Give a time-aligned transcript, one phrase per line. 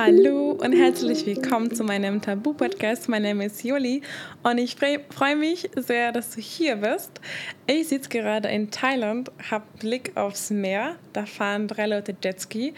[0.00, 3.08] Hallo und herzlich willkommen zu meinem Tabu-Podcast.
[3.08, 4.00] Mein Name ist Juli
[4.44, 7.20] und ich freue mich sehr, dass du hier bist.
[7.66, 10.94] Ich sitze gerade in Thailand, habe Blick aufs Meer.
[11.12, 12.74] Da fahren drei Leute Jetski.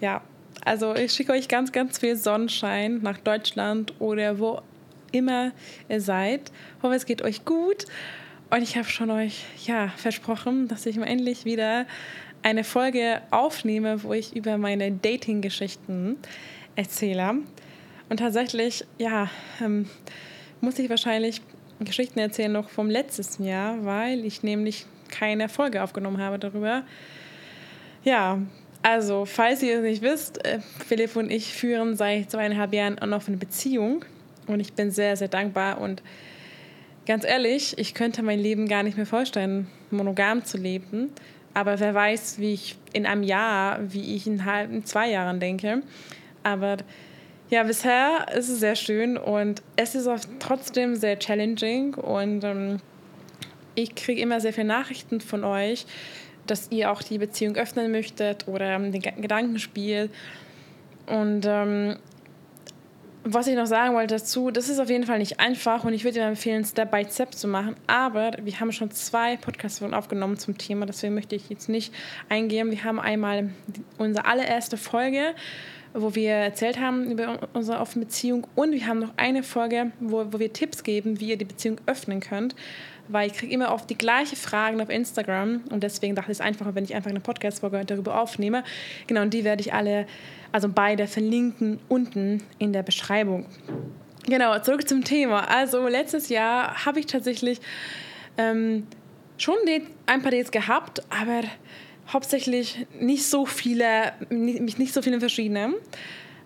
[0.00, 0.22] Ja,
[0.64, 4.60] also ich schicke euch ganz, ganz viel Sonnenschein nach Deutschland oder wo
[5.10, 5.50] immer
[5.88, 6.52] ihr seid.
[6.78, 7.86] Ich hoffe, es geht euch gut.
[8.50, 11.86] Und ich habe schon euch ja, versprochen, dass ich mal endlich wieder
[12.42, 16.16] eine Folge aufnehme, wo ich über meine Dating-Geschichten
[16.76, 17.36] erzähle.
[18.08, 19.88] Und tatsächlich, ja, ähm,
[20.60, 21.40] muss ich wahrscheinlich
[21.80, 26.84] Geschichten erzählen noch vom letzten Jahr, weil ich nämlich keine Folge aufgenommen habe darüber.
[28.04, 28.38] Ja,
[28.82, 33.06] also, falls ihr es nicht wisst, äh, Philipp und ich führen seit zweieinhalb Jahren auch
[33.06, 34.04] noch eine Beziehung.
[34.48, 35.80] Und ich bin sehr, sehr dankbar.
[35.80, 36.02] Und
[37.06, 41.10] ganz ehrlich, ich könnte mein Leben gar nicht mehr vorstellen, monogam zu leben.
[41.54, 45.40] Aber wer weiß, wie ich in einem Jahr, wie ich in, halb, in zwei Jahren
[45.40, 45.82] denke.
[46.42, 46.78] Aber
[47.50, 52.78] ja, bisher ist es sehr schön und es ist auch trotzdem sehr challenging und ähm,
[53.74, 55.86] ich kriege immer sehr viele Nachrichten von euch,
[56.46, 60.10] dass ihr auch die Beziehung öffnen möchtet oder ähm, den Gedankenspiel.
[61.06, 61.96] Und ähm,
[63.24, 66.04] was ich noch sagen wollte dazu, das ist auf jeden Fall nicht einfach und ich
[66.04, 67.76] würde dir empfehlen, Step by Step zu machen.
[67.86, 71.92] Aber wir haben schon zwei Podcasts aufgenommen zum Thema, deswegen möchte ich jetzt nicht
[72.28, 72.70] eingehen.
[72.70, 73.50] Wir haben einmal
[73.98, 75.34] unsere allererste Folge,
[75.94, 80.26] wo wir erzählt haben über unsere offene Beziehung und wir haben noch eine Folge, wo,
[80.32, 82.56] wo wir Tipps geben, wie ihr die Beziehung öffnen könnt.
[83.08, 86.40] Weil ich kriege immer oft die gleichen Fragen auf Instagram und deswegen dachte ich es
[86.40, 88.64] einfacher, wenn ich einfach eine Podcast-Folge darüber aufnehme.
[89.06, 90.06] Genau, und die werde ich alle
[90.52, 93.46] also beide verlinken unten in der Beschreibung.
[94.26, 95.48] Genau, zurück zum Thema.
[95.50, 97.60] Also letztes Jahr habe ich tatsächlich
[98.38, 98.86] ähm,
[99.36, 99.56] schon
[100.06, 101.42] ein paar Dates gehabt, aber
[102.12, 105.74] hauptsächlich nicht so viele, mich nicht so viele verschiedene.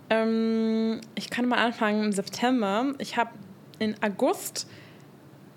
[0.08, 2.94] Ähm, ich kann mal anfangen im September.
[2.98, 3.30] Ich habe
[3.78, 4.68] in August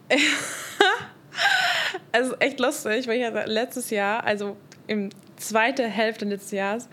[2.11, 6.89] also echt lustig, weil ich letztes Jahr, also im zweiten Hälfte des Jahres,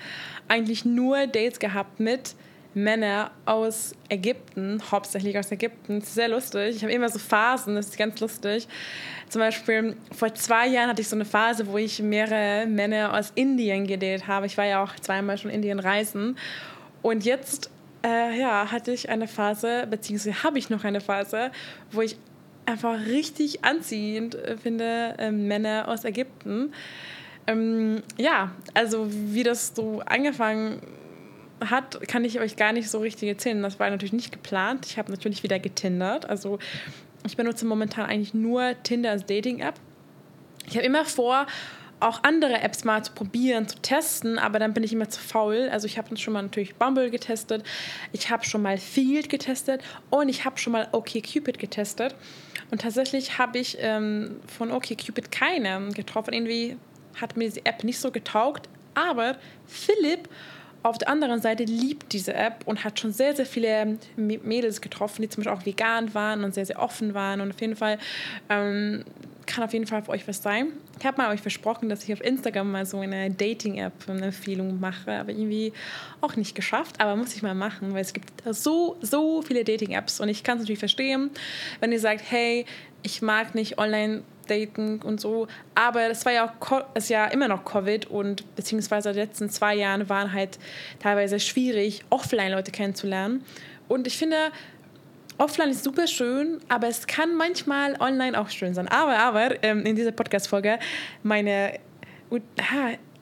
[0.49, 2.35] eigentlich nur Dates gehabt mit
[2.75, 6.01] Männern aus Ägypten, hauptsächlich aus Ägypten.
[6.01, 6.77] Das ist sehr lustig.
[6.77, 8.69] Ich habe immer so Phasen, das ist ganz lustig.
[9.31, 13.33] Zum Beispiel vor zwei Jahren hatte ich so eine Phase, wo ich mehrere Männer aus
[13.35, 14.45] Indien gedatet habe.
[14.45, 16.37] Ich war ja auch zweimal schon in Indien reisen.
[17.01, 17.71] Und jetzt
[18.05, 21.51] äh, ja, hatte ich eine Phase, beziehungsweise habe ich noch eine Phase,
[21.91, 22.19] wo ich
[22.67, 26.73] einfach richtig anziehend äh, finde, äh, Männer aus Ägypten.
[27.47, 30.81] Ähm, ja, also wie das so angefangen
[31.65, 33.63] hat, kann ich euch gar nicht so richtig erzählen.
[33.63, 34.87] Das war natürlich nicht geplant.
[34.87, 36.29] Ich habe natürlich wieder getindert.
[36.29, 36.59] Also
[37.25, 39.75] ich benutze momentan eigentlich nur Tinder als Dating-App.
[40.67, 41.47] Ich habe immer vor,
[42.01, 45.69] auch andere Apps mal zu probieren, zu testen, aber dann bin ich immer zu faul.
[45.71, 47.65] Also ich habe schon mal natürlich Bumble getestet,
[48.13, 52.15] ich habe schon mal Field getestet und ich habe schon mal OkCupid getestet.
[52.71, 56.35] Und tatsächlich habe ich ähm, von OkCupid keine getroffen.
[56.35, 56.77] Irgendwie
[57.21, 58.69] hat mir die App nicht so getaugt.
[58.95, 59.37] Aber
[59.67, 60.29] Philipp
[60.83, 65.23] auf der anderen Seite liebt diese App und hat schon sehr, sehr viele Mädels getroffen,
[65.23, 67.41] die zum Beispiel auch vegan waren und sehr, sehr offen waren.
[67.41, 67.99] Und auf jeden Fall
[68.49, 69.05] ähm,
[69.47, 70.73] kann auf jeden Fall für euch was sein.
[70.99, 74.81] Ich habe mal euch versprochen, dass ich auf Instagram mal so eine Dating-App eine Empfehlung
[74.81, 75.73] mache, aber irgendwie
[76.21, 77.01] auch nicht geschafft.
[77.01, 80.59] Aber muss ich mal machen, weil es gibt so, so viele Dating-Apps und ich kann
[80.59, 81.31] es natürlich verstehen,
[81.81, 82.67] wenn ihr sagt, hey,
[83.03, 85.49] ich mag nicht online daten und so.
[85.75, 89.75] Aber das war ja auch ist ja immer noch Covid und beziehungsweise die letzten zwei
[89.75, 90.59] Jahre waren halt
[91.01, 93.45] teilweise schwierig, offline Leute kennenzulernen.
[93.89, 94.37] Und ich finde,
[95.39, 98.89] offline ist super schön, aber es kann manchmal online auch schön sein.
[98.89, 100.79] Aber, aber ähm, in dieser Podcast-Folge,
[101.23, 101.79] meine,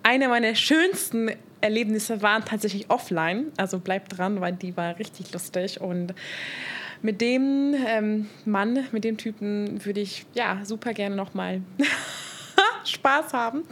[0.03, 1.31] eine meiner schönsten
[1.61, 3.53] Erlebnisse waren tatsächlich offline.
[3.57, 6.15] Also bleibt dran, weil die war richtig lustig und
[7.03, 11.61] mit dem ähm, Mann, mit dem Typen würde ich ja super gerne nochmal
[12.85, 13.65] Spaß haben.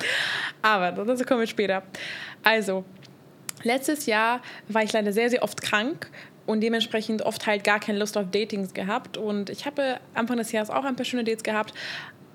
[0.60, 1.82] Aber dazu kommen wir später.
[2.42, 2.84] Also,
[3.62, 6.10] letztes Jahr war ich leider sehr, sehr oft krank
[6.46, 9.16] und dementsprechend oft halt gar keine Lust auf Datings gehabt.
[9.16, 11.74] Und ich habe Anfang des Jahres auch ein paar schöne Dates gehabt,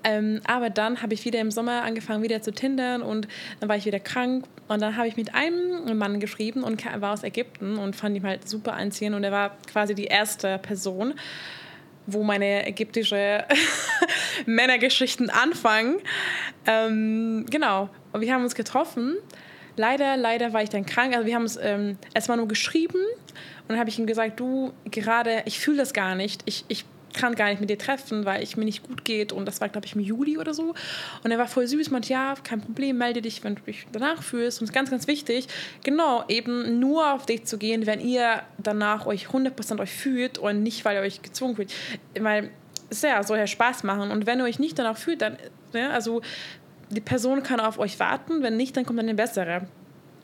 [0.04, 3.28] ähm, aber dann habe ich wieder im Sommer angefangen, wieder zu tindern und
[3.60, 4.46] dann war ich wieder krank.
[4.68, 8.24] Und dann habe ich mit einem Mann geschrieben und war aus Ägypten und fand ihn
[8.24, 9.16] halt super anziehend.
[9.16, 11.14] Und er war quasi die erste Person,
[12.06, 13.44] wo meine ägyptische
[14.46, 15.96] Männergeschichten anfangen.
[16.66, 17.88] Ähm, genau.
[18.12, 19.16] Und wir haben uns getroffen.
[19.76, 21.14] Leider, leider war ich dann krank.
[21.14, 22.98] Also wir haben es ähm, erstmal nur geschrieben
[23.68, 26.40] und dann habe ich ihm gesagt, du, gerade, ich fühle das gar nicht.
[26.46, 29.30] Ich, ich kann gar nicht mit dir treffen, weil ich mir nicht gut geht.
[29.30, 30.74] Und das war, glaube ich, im Juli oder so.
[31.22, 34.22] Und er war voll süß, meinte, ja, kein Problem, melde dich, wenn du dich danach
[34.22, 34.60] fühlst.
[34.60, 35.48] Und es ist ganz, ganz wichtig,
[35.84, 40.62] genau, eben nur auf dich zu gehen, wenn ihr danach euch 100% euch fühlt und
[40.62, 41.72] nicht, weil ihr euch gezwungen fühlt.
[42.18, 42.50] Weil
[42.88, 44.10] es ja, soll ja Spaß machen.
[44.10, 45.36] Und wenn ihr euch nicht danach fühlt, dann,
[45.74, 46.22] ne, also
[46.90, 49.66] die Person kann auf euch warten, wenn nicht, dann kommt dann eine bessere.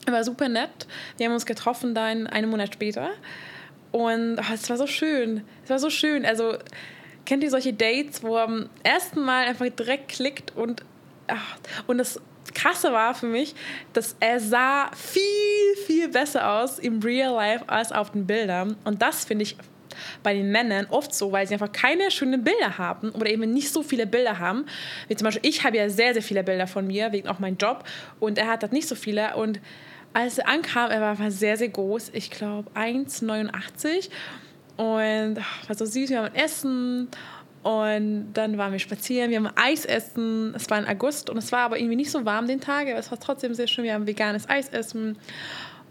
[0.07, 0.87] War super nett.
[1.17, 3.09] Wir haben uns getroffen dann einen Monat später.
[3.91, 5.43] Und oh, es war so schön.
[5.63, 6.25] Es war so schön.
[6.25, 6.57] Also,
[7.25, 10.83] kennt ihr solche Dates, wo am ersten Mal einfach direkt klickt und,
[11.27, 11.57] ach,
[11.87, 12.21] und das
[12.53, 13.55] Krasse war für mich,
[13.93, 18.77] dass er sah viel, viel besser aus im Real Life als auf den Bildern.
[18.83, 19.57] Und das finde ich
[20.23, 23.71] bei den Männern oft so, weil sie einfach keine schönen Bilder haben oder eben nicht
[23.71, 24.65] so viele Bilder haben.
[25.07, 27.57] Wie zum Beispiel, ich habe ja sehr, sehr viele Bilder von mir, wegen auch meinem
[27.57, 27.83] Job.
[28.19, 29.35] Und er hat das nicht so viele.
[29.35, 29.59] Und
[30.15, 32.11] als er ankam, er war sehr, sehr groß.
[32.13, 34.09] Ich glaube 1,89.
[34.77, 37.09] Und war so süß, wir haben Essen
[37.63, 40.53] und dann waren wir spazieren, wir haben Eis essen.
[40.55, 42.97] Es war in August und es war aber irgendwie nicht so warm den Tag, aber
[42.97, 43.83] es war trotzdem sehr schön.
[43.83, 45.17] Wir haben veganes Eis essen.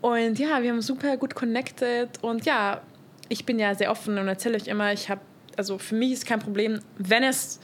[0.01, 2.09] Und ja, wir haben super gut connected.
[2.23, 2.81] Und ja,
[3.29, 5.21] ich bin ja sehr offen und erzähle euch immer, ich habe,
[5.57, 7.61] also für mich ist kein Problem, wenn es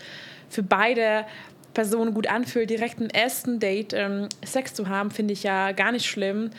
[0.51, 1.25] für beide
[1.75, 5.93] Personen gut anfühlt, direkt im ersten Date ähm, Sex zu haben, finde ich ja gar
[5.93, 6.51] nicht schlimm.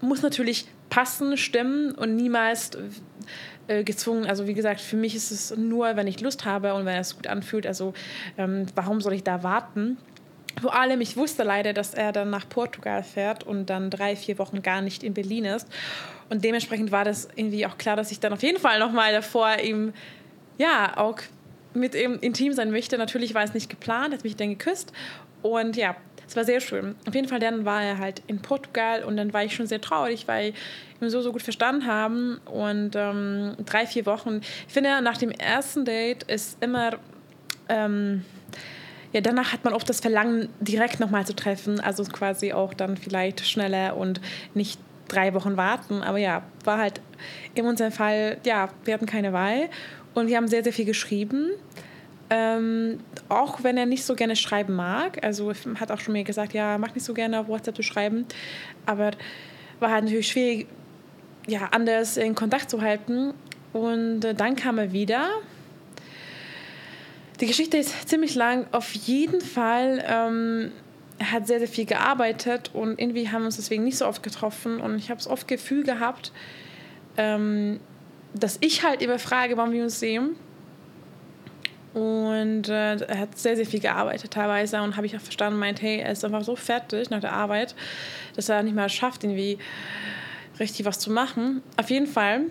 [0.00, 2.70] Muss natürlich passen, stimmen und niemals
[3.66, 4.26] äh, gezwungen.
[4.26, 7.16] Also wie gesagt, für mich ist es nur, wenn ich Lust habe und wenn es
[7.16, 7.66] gut anfühlt.
[7.66, 7.92] Also
[8.38, 9.98] ähm, warum soll ich da warten?
[10.60, 14.38] Vor allem, ich wusste leider, dass er dann nach Portugal fährt und dann drei, vier
[14.38, 15.68] Wochen gar nicht in Berlin ist.
[16.30, 19.58] Und dementsprechend war das irgendwie auch klar, dass ich dann auf jeden Fall nochmal davor
[19.62, 19.92] ihm,
[20.58, 21.18] ja, auch
[21.74, 22.98] mit ihm intim sein möchte.
[22.98, 24.92] Natürlich war es nicht geplant, hat mich dann geküsst.
[25.42, 26.94] Und ja, es war sehr schön.
[27.06, 29.80] Auf jeden Fall dann war er halt in Portugal und dann war ich schon sehr
[29.80, 30.52] traurig, weil
[31.00, 32.38] wir so, so gut verstanden haben.
[32.44, 34.40] Und ähm, drei, vier Wochen.
[34.66, 36.98] Ich finde, nach dem ersten Date ist immer.
[37.68, 38.24] Ähm,
[39.12, 41.80] ja, danach hat man oft das Verlangen, direkt nochmal zu treffen.
[41.80, 44.20] Also quasi auch dann vielleicht schneller und
[44.52, 44.78] nicht
[45.08, 46.02] drei Wochen warten.
[46.02, 47.00] Aber ja, war halt
[47.54, 49.70] in unserem Fall, ja, wir hatten keine Wahl.
[50.18, 51.50] Und wir haben sehr, sehr viel geschrieben.
[52.30, 55.24] Ähm, auch wenn er nicht so gerne schreiben mag.
[55.24, 58.26] Also hat auch schon mir gesagt, ja, mag nicht so gerne auf WhatsApp zu schreiben.
[58.84, 59.12] Aber
[59.80, 60.66] war halt natürlich schwierig,
[61.46, 63.32] ja, anders in Kontakt zu halten.
[63.72, 65.28] Und äh, dann kam er wieder
[67.40, 68.66] die Geschichte ist ziemlich lang.
[68.72, 70.72] Auf jeden Fall, ähm,
[71.20, 74.80] hat sehr, sehr viel gearbeitet und irgendwie haben wir uns deswegen nicht so oft getroffen.
[74.80, 76.32] Und ich habe es oft Gefühl gehabt,
[77.16, 77.80] ähm,
[78.38, 80.36] dass ich halt immer frage, wann wir uns sehen.
[81.94, 85.82] Und äh, er hat sehr, sehr viel gearbeitet teilweise und habe ich auch verstanden, meint,
[85.82, 87.74] hey, er ist einfach so fertig nach der Arbeit,
[88.36, 89.58] dass er nicht mehr schafft, irgendwie
[90.60, 91.62] richtig was zu machen.
[91.76, 92.42] Auf jeden Fall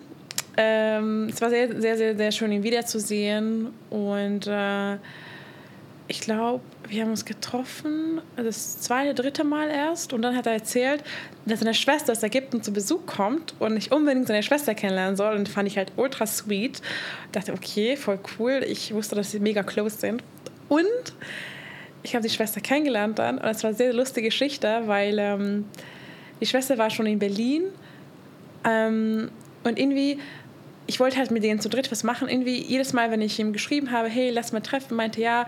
[0.60, 3.68] ähm, es war sehr, sehr, sehr, sehr schön, ihn wiederzusehen.
[3.90, 4.96] Und äh,
[6.10, 10.14] ich glaube, wir haben uns getroffen, das zweite, dritte Mal erst.
[10.14, 11.04] Und dann hat er erzählt,
[11.44, 15.36] dass seine Schwester aus Ägypten zu Besuch kommt und ich unbedingt seine Schwester kennenlernen soll.
[15.36, 16.80] Und fand ich halt ultra sweet.
[17.32, 18.64] Dachte, okay, voll cool.
[18.66, 20.22] Ich wusste, dass sie mega close sind.
[20.70, 20.86] Und
[22.02, 23.36] ich habe die Schwester kennengelernt dann.
[23.36, 25.66] Und es war eine sehr lustige Geschichte, weil ähm,
[26.40, 27.64] die Schwester war schon in Berlin.
[28.64, 29.30] Ähm,
[29.62, 30.18] und irgendwie
[30.88, 32.28] ich wollte halt mit denen zu dritt was machen.
[32.28, 35.46] Irgendwie jedes Mal, wenn ich ihm geschrieben habe, hey, lass mal treffen, meinte ja,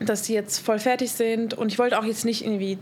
[0.00, 1.54] dass sie jetzt voll fertig sind.
[1.54, 2.78] Und ich wollte auch jetzt nicht irgendwie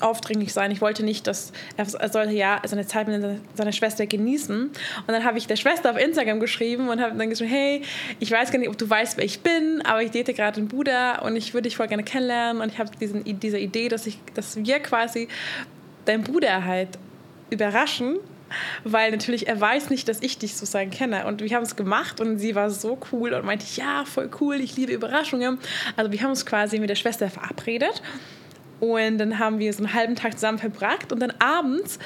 [0.00, 0.70] aufdringlich sein.
[0.70, 3.22] Ich wollte nicht, dass er sollte ja seine Zeit mit
[3.54, 4.66] seiner Schwester genießen.
[4.66, 7.82] Und dann habe ich der Schwester auf Instagram geschrieben und habe dann geschrieben, hey,
[8.20, 10.68] ich weiß gar nicht, ob du weißt, wer ich bin, aber ich date gerade einen
[10.68, 12.62] Bruder und ich würde dich voll gerne kennenlernen.
[12.62, 15.28] Und ich habe diese Idee, dass, ich, dass wir quasi
[16.04, 16.90] deinen Bruder halt
[17.50, 18.18] überraschen
[18.84, 21.26] weil natürlich er weiß nicht, dass ich dich sozusagen kenne.
[21.26, 24.60] Und wir haben es gemacht und sie war so cool und meinte, ja, voll cool,
[24.60, 25.58] ich liebe Überraschungen.
[25.96, 28.02] Also wir haben uns quasi mit der Schwester verabredet
[28.80, 31.98] und dann haben wir so einen halben Tag zusammen verbracht und dann abends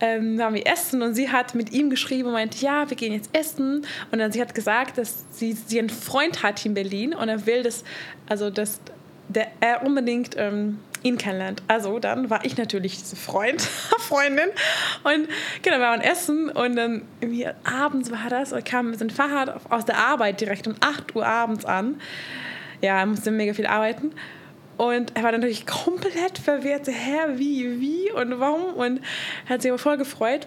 [0.00, 3.12] ähm, waren wir essen und sie hat mit ihm geschrieben und meinte, ja, wir gehen
[3.12, 3.84] jetzt essen.
[4.10, 7.46] Und dann sie hat gesagt, dass sie, sie einen Freund hat in Berlin und er
[7.46, 7.84] will, dass,
[8.28, 8.80] also dass
[9.28, 11.62] der, er unbedingt ähm, ihn kennenlernt.
[11.68, 13.60] Also dann war ich natürlich diese Freund,
[13.98, 14.48] Freundin
[15.04, 15.28] und
[15.62, 19.60] genau, wir waren essen und dann irgendwie abends war das und kam mit dem Fahrrad
[19.70, 22.00] aus der Arbeit direkt um 8 Uhr abends an.
[22.80, 24.12] Ja, er musste mega viel arbeiten.
[24.76, 28.72] Und er war natürlich komplett verwirrt, hä, wie, wie und warum?
[28.72, 29.02] Und
[29.46, 30.46] hat sich aber voll gefreut.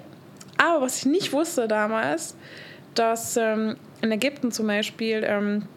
[0.58, 2.36] Aber was ich nicht wusste damals,
[2.96, 5.68] dass ähm, in Ägypten zum Beispiel ähm,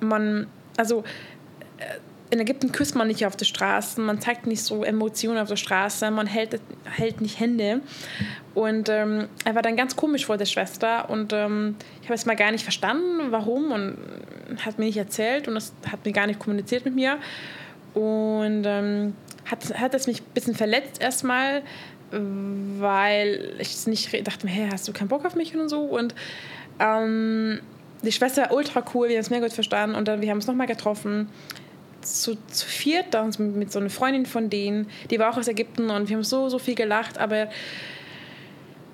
[0.00, 1.04] man, also
[2.30, 5.56] in Ägypten küsst man nicht auf der Straße, man zeigt nicht so Emotionen auf der
[5.56, 7.80] Straße, man hält, hält nicht Hände.
[8.54, 12.26] Und ähm, er war dann ganz komisch vor der Schwester und ähm, ich habe es
[12.26, 13.96] mal gar nicht verstanden, warum und
[14.64, 17.18] hat mir nicht erzählt und das hat mir gar nicht kommuniziert mit mir.
[17.94, 19.14] Und ähm,
[19.46, 21.62] hat, hat es mich ein bisschen verletzt erstmal,
[22.10, 25.82] weil ich nicht dachte hey, hast du keinen Bock auf mich und so.
[25.82, 26.14] Und
[26.78, 27.60] ähm,
[28.02, 30.38] die Schwester war ultra cool, wir haben es mega gut verstanden und dann wir haben
[30.38, 31.28] uns nochmal getroffen
[32.14, 35.90] zu, zu viert, dann mit so einer Freundin von denen, die war auch aus Ägypten
[35.90, 37.48] und wir haben so, so viel gelacht, aber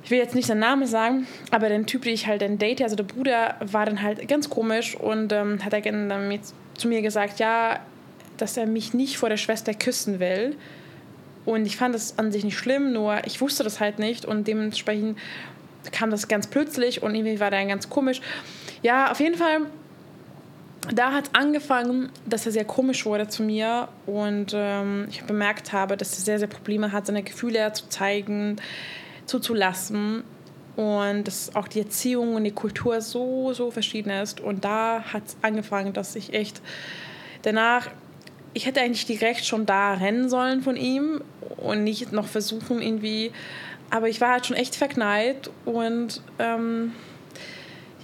[0.05, 2.83] ich will jetzt nicht seinen Namen sagen, aber der Typ, den ich halt dann date,
[2.83, 6.43] also der Bruder, war dann halt ganz komisch und ähm, hat er dann mit,
[6.75, 7.81] zu mir gesagt, ja,
[8.37, 10.57] dass er mich nicht vor der Schwester küssen will.
[11.47, 14.49] Und ich fand das an sich nicht schlimm, nur ich wusste das halt nicht und
[14.49, 15.19] dementsprechend
[15.93, 18.21] kam das ganz plötzlich und irgendwie war der ganz komisch.
[18.83, 19.67] Ja, auf jeden Fall
[20.93, 25.73] da hat es angefangen, dass er sehr komisch wurde zu mir und ähm, ich bemerkt
[25.73, 28.57] habe, dass er sehr, sehr Probleme hat, seine Gefühle zu zeigen,
[29.27, 30.25] zuzulassen
[30.77, 34.41] und dass auch die Erziehung und die Kultur so, so verschieden ist.
[34.41, 36.61] Und da hat es angefangen, dass ich echt
[37.43, 37.89] danach,
[38.53, 41.23] ich hätte eigentlich direkt schon da rennen sollen von ihm
[41.57, 43.33] und nicht noch versuchen irgendwie,
[43.91, 46.93] aber ich war halt schon echt verknallt und ähm,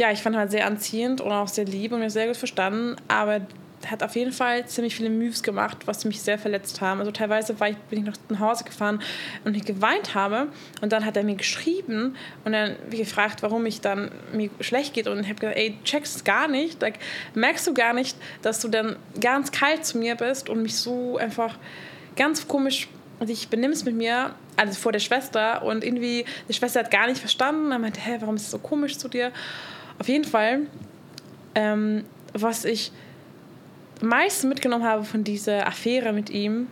[0.01, 2.97] ja, ich fand halt sehr anziehend und auch sehr lieb und mir sehr gut verstanden,
[3.07, 3.43] aber
[3.87, 7.01] hat auf jeden Fall ziemlich viele Moves gemacht, was mich sehr verletzt haben.
[7.01, 9.03] Also teilweise ich, bin ich noch nach Hause gefahren
[9.45, 10.49] und ich geweint habe
[10.81, 15.07] und dann hat er mir geschrieben und dann gefragt, warum ich dann mir schlecht geht
[15.07, 16.79] und ich habe gesagt, ey, checkst gar nicht,
[17.35, 21.19] merkst du gar nicht, dass du dann ganz kalt zu mir bist und mich so
[21.19, 21.59] einfach
[22.17, 22.89] ganz komisch
[23.21, 27.21] dich benimmst mit mir, also vor der Schwester und irgendwie die Schwester hat gar nicht
[27.21, 29.31] verstanden, er meinte, hä, warum ist es so komisch zu dir?
[30.01, 30.61] Auf jeden Fall,
[31.55, 32.91] ähm, was ich
[34.01, 36.69] meist mitgenommen habe von dieser Affäre mit ihm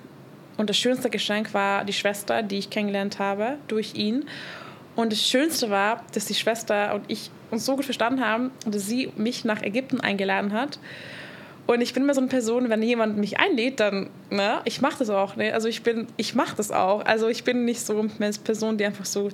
[0.56, 4.24] und das schönste Geschenk war die Schwester, die ich kennengelernt habe durch ihn.
[4.96, 8.86] Und das Schönste war, dass die Schwester und ich uns so gut verstanden haben dass
[8.86, 10.78] sie mich nach Ägypten eingeladen hat.
[11.66, 15.00] Und ich bin immer so eine Person, wenn jemand mich einlädt, dann, ne, ich mache
[15.00, 15.36] das auch.
[15.36, 15.52] Ne?
[15.52, 17.04] Also ich bin, ich mache das auch.
[17.04, 19.28] Also ich bin nicht so eine Person, die einfach so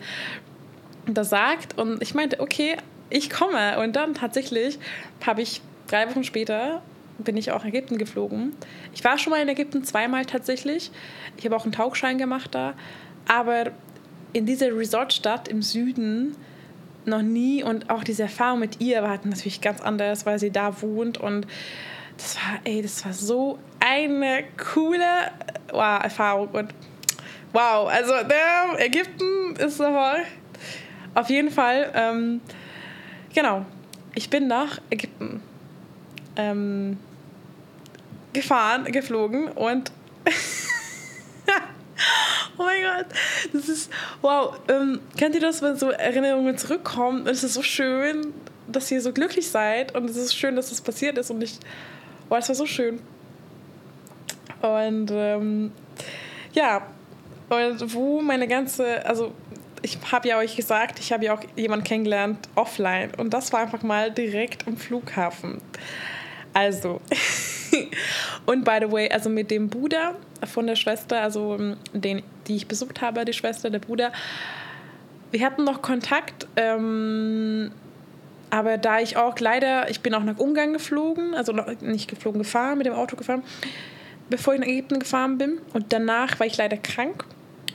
[1.06, 1.78] das sagt.
[1.78, 2.76] Und ich meinte, okay,
[3.10, 3.78] ich komme.
[3.78, 4.78] Und dann tatsächlich
[5.24, 6.82] habe ich drei Wochen später
[7.18, 8.54] bin ich auch Ägypten geflogen.
[8.92, 10.90] Ich war schon mal in Ägypten zweimal tatsächlich.
[11.36, 12.74] Ich habe auch einen Tauchschein gemacht da.
[13.28, 13.70] Aber
[14.32, 16.36] in dieser Resortstadt im Süden
[17.06, 20.82] noch nie und auch diese Erfahrung mit ihr war natürlich ganz anders, weil sie da
[20.82, 21.46] wohnt und
[22.16, 25.30] das war, ey, das war so eine coole
[25.70, 26.74] wow, Erfahrung und
[27.52, 30.16] wow, also der Ägypten ist aber
[31.14, 32.40] auf jeden Fall ähm,
[33.34, 33.66] Genau.
[34.14, 35.42] Ich bin nach Ägypten
[36.36, 36.98] ähm,
[38.32, 39.90] gefahren, geflogen und
[42.56, 43.06] oh mein Gott,
[43.52, 43.90] das ist
[44.22, 44.56] wow.
[44.68, 47.26] Ähm, kennt ihr das, wenn so Erinnerungen zurückkommen?
[47.26, 48.32] Es ist so schön,
[48.68, 51.58] dass ihr so glücklich seid und es ist schön, dass das passiert ist und ich,
[52.30, 53.00] oh, es war so schön.
[54.62, 55.72] Und ähm,
[56.52, 56.86] ja,
[57.48, 59.34] und wo meine ganze, also
[59.84, 63.12] ich habe ja euch gesagt, ich habe ja auch jemanden kennengelernt offline.
[63.18, 65.60] Und das war einfach mal direkt am Flughafen.
[66.54, 67.02] Also,
[68.46, 72.56] und by the way, also mit dem Bruder von der Schwester, also ähm, den, die
[72.56, 74.10] ich besucht habe, die Schwester, der Bruder,
[75.32, 77.70] wir hatten noch Kontakt, ähm,
[78.48, 82.78] aber da ich auch leider, ich bin auch nach Ungarn geflogen, also nicht geflogen, gefahren,
[82.78, 83.42] mit dem Auto gefahren,
[84.30, 85.58] bevor ich nach Ägypten gefahren bin.
[85.72, 87.26] Und danach war ich leider krank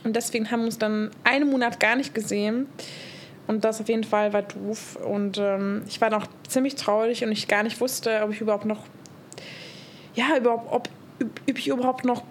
[0.04, 2.66] und deswegen haben wir uns dann einen Monat gar nicht gesehen.
[3.46, 4.96] Und das auf jeden Fall war doof.
[4.96, 8.64] Und ähm, ich war noch ziemlich traurig und ich gar nicht wusste, ob ich überhaupt
[8.64, 8.84] noch,
[10.14, 10.88] ja, überhaupt, ob,
[11.20, 12.22] ob ich überhaupt noch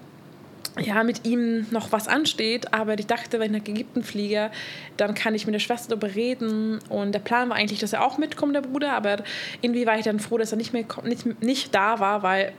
[0.80, 4.50] ja, mit ihm noch was ansteht, aber ich dachte, wenn ich nach Ägypten fliege,
[4.98, 6.80] dann kann ich mit der Schwester darüber reden.
[6.90, 9.18] Und der Plan war eigentlich, dass er auch mitkommt, der Bruder, aber
[9.62, 12.54] irgendwie war ich dann froh, dass er nicht mehr nicht, nicht da war, weil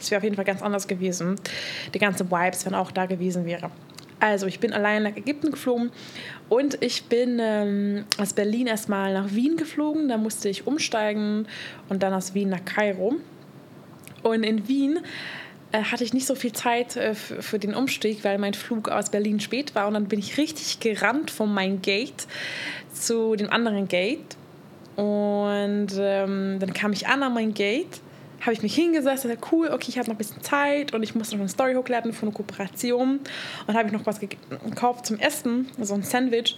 [0.00, 1.36] es wäre auf jeden Fall ganz anders gewesen.
[1.92, 3.70] Die ganze Vibes, wenn er auch da gewesen wäre.
[4.20, 5.90] Also ich bin allein nach Ägypten geflogen
[6.48, 10.08] und ich bin ähm, aus Berlin erstmal nach Wien geflogen.
[10.08, 11.46] Da musste ich umsteigen
[11.88, 13.16] und dann aus Wien nach Kairo.
[14.22, 14.98] Und in Wien
[15.72, 19.10] äh, hatte ich nicht so viel Zeit äh, für den Umstieg, weil mein Flug aus
[19.10, 19.86] Berlin spät war.
[19.86, 22.26] Und dann bin ich richtig gerannt von meinem Gate
[22.92, 24.36] zu dem anderen Gate.
[24.96, 28.00] Und ähm, dann kam ich an an mein Gate
[28.40, 31.14] habe ich mich hingesetzt, dachte, cool, okay, ich habe noch ein bisschen Zeit und ich
[31.14, 33.20] musste noch eine Story hochladen für eine Kooperation.
[33.66, 36.56] Und habe ich noch was gekauft zum Essen, so ein Sandwich.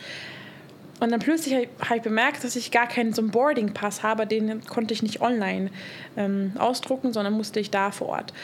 [1.00, 4.64] Und dann plötzlich habe ich bemerkt, dass ich gar keinen so einen Boarding-Pass habe, den
[4.66, 5.70] konnte ich nicht online
[6.16, 8.34] ähm, ausdrucken, sondern musste ich da vor Ort.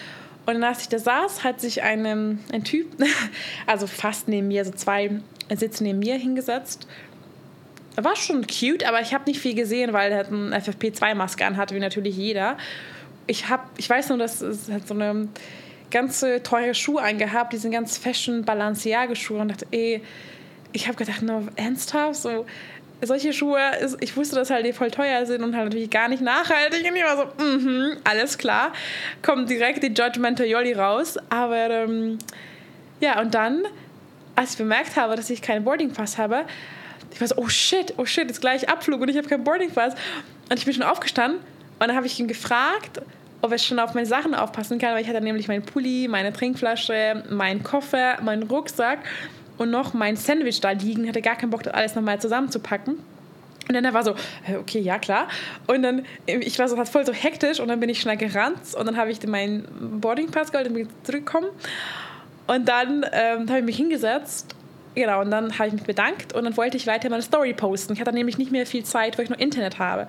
[0.46, 2.06] Und als ich da saß, hat sich ein,
[2.52, 2.86] ein Typ,
[3.66, 5.10] also fast neben mir, so zwei
[5.54, 6.88] Sitze neben mir hingesetzt.
[7.96, 11.80] War schon cute, aber ich habe nicht viel gesehen, weil er eine FFP2-Maske anhatte, wie
[11.80, 12.56] natürlich jeder.
[13.26, 15.28] Ich, hab, ich weiß nur, dass es hat so eine
[15.90, 20.02] ganze teure Schuhe angehabt, diese ganz fashion Balenciaga-Schuhe und dachte, ey,
[20.72, 22.44] ich habe gedacht, no, ernsthaft, so
[23.02, 23.60] solche Schuhe,
[24.00, 26.88] ich wusste, dass halt die voll teuer sind und halt natürlich gar nicht nachhaltig.
[26.88, 28.72] Und ich war so, mhm, alles klar.
[29.22, 31.18] Kommt direkt die Judgmental Jolly raus.
[31.28, 32.18] Aber ähm,
[33.00, 33.64] ja, und dann,
[34.34, 36.46] als ich bemerkt habe, dass ich keinen Boarding Pass habe,
[37.12, 39.70] ich war so, oh shit, oh shit, jetzt gleich Abflug und ich habe keinen Boarding
[39.70, 39.94] Pass.
[40.48, 41.40] Und ich bin schon aufgestanden
[41.78, 43.02] und dann habe ich ihn gefragt,
[43.42, 46.32] ob er schon auf meine Sachen aufpassen kann, weil ich hatte nämlich meinen Pulli, meine
[46.32, 49.00] Trinkflasche, meinen Koffer, meinen Rucksack
[49.58, 52.98] und noch mein Sandwich da liegen, hatte gar keinen Bock, das alles nochmal zusammenzupacken.
[53.68, 54.14] Und dann er war so,
[54.58, 55.28] okay, ja klar.
[55.66, 58.86] Und dann, ich war so voll so hektisch und dann bin ich schnell gerannt und
[58.86, 61.50] dann habe ich meinen Boarding Pass geholt und bin zurückgekommen.
[62.46, 64.54] Und dann ähm, habe ich mich hingesetzt
[64.96, 67.92] Genau, und dann habe ich mich bedankt und dann wollte ich weiter meine Story posten.
[67.92, 70.06] Ich hatte nämlich nicht mehr viel Zeit, weil ich nur Internet habe.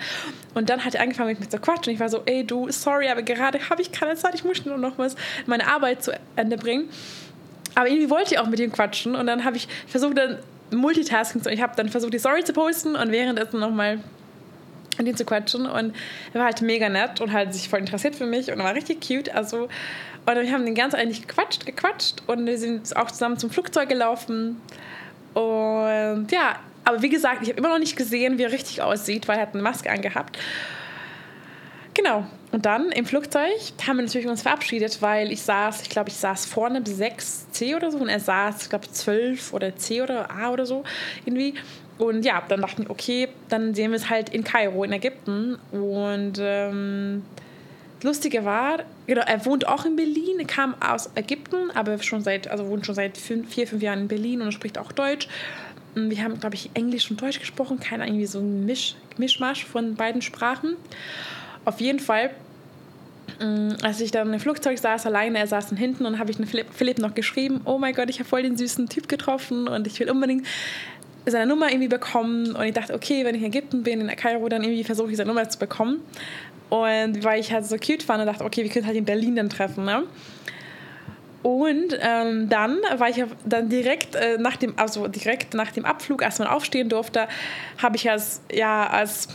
[0.54, 1.92] Und dann hat er angefangen mit mir zu quatschen.
[1.92, 4.78] Ich war so, ey du, sorry, aber gerade habe ich keine Zeit, ich muss nur
[4.78, 6.88] noch was, meine Arbeit zu Ende bringen.
[7.76, 10.38] Aber irgendwie wollte ich auch mit ihm quatschen und dann habe ich versucht, dann
[10.72, 11.50] Multitasking zu.
[11.50, 14.00] Ich habe dann versucht, die Story zu posten und währenddessen nochmal
[14.98, 15.94] mit ihm zu quatschen und
[16.34, 19.06] er war halt mega nett und halt sich voll interessiert für mich und war richtig
[19.06, 19.36] cute.
[19.36, 19.68] Also,
[20.36, 23.88] und wir haben den ganz eigentlich gequatscht, gequatscht und wir sind auch zusammen zum Flugzeug
[23.88, 24.62] gelaufen.
[25.34, 29.28] Und ja, aber wie gesagt, ich habe immer noch nicht gesehen, wie er richtig aussieht,
[29.28, 30.38] weil er hat eine Maske angehabt.
[31.94, 32.26] Genau.
[32.52, 33.52] Und dann im Flugzeug
[33.88, 37.92] haben wir natürlich uns verabschiedet, weil ich saß, ich glaube, ich saß vorne 6C oder
[37.92, 40.84] so und er saß, ich glaube, 12 oder C oder A oder so
[41.26, 41.56] irgendwie.
[41.98, 45.56] Und ja, dann dachten wir, okay, dann sehen wir es halt in Kairo, in Ägypten.
[45.72, 47.24] Und ähm,
[48.00, 52.48] das Lustige war, genau, er wohnt auch in Berlin, kam aus Ägypten, aber schon seit,
[52.48, 55.28] also wohnt schon seit fünf, vier, fünf Jahren in Berlin und spricht auch Deutsch.
[55.96, 59.96] Wir haben, glaube ich, Englisch und Deutsch gesprochen, kein irgendwie so ein Misch, Mischmasch von
[59.96, 60.76] beiden Sprachen.
[61.66, 62.30] Auf jeden Fall,
[63.40, 66.38] mm, als ich dann im Flugzeug saß, alleine, er saß hinten und habe ich
[66.72, 70.00] Philipp noch geschrieben, oh mein Gott, ich habe voll den süßen Typ getroffen und ich
[70.00, 70.46] will unbedingt
[71.26, 74.48] seine Nummer irgendwie bekommen und ich dachte, okay, wenn ich in Ägypten bin, in Kairo,
[74.50, 76.02] dann irgendwie versuche ich seine Nummer zu bekommen.
[76.70, 79.36] Und weil ich halt so cute fand und dachte, okay, wir können halt in Berlin
[79.36, 80.04] dann treffen, ne?
[81.44, 86.24] Und ähm, dann war ich dann direkt äh, nach dem, also direkt nach dem Abflug,
[86.24, 87.28] als man aufstehen durfte,
[87.78, 89.30] habe ich als, ja, als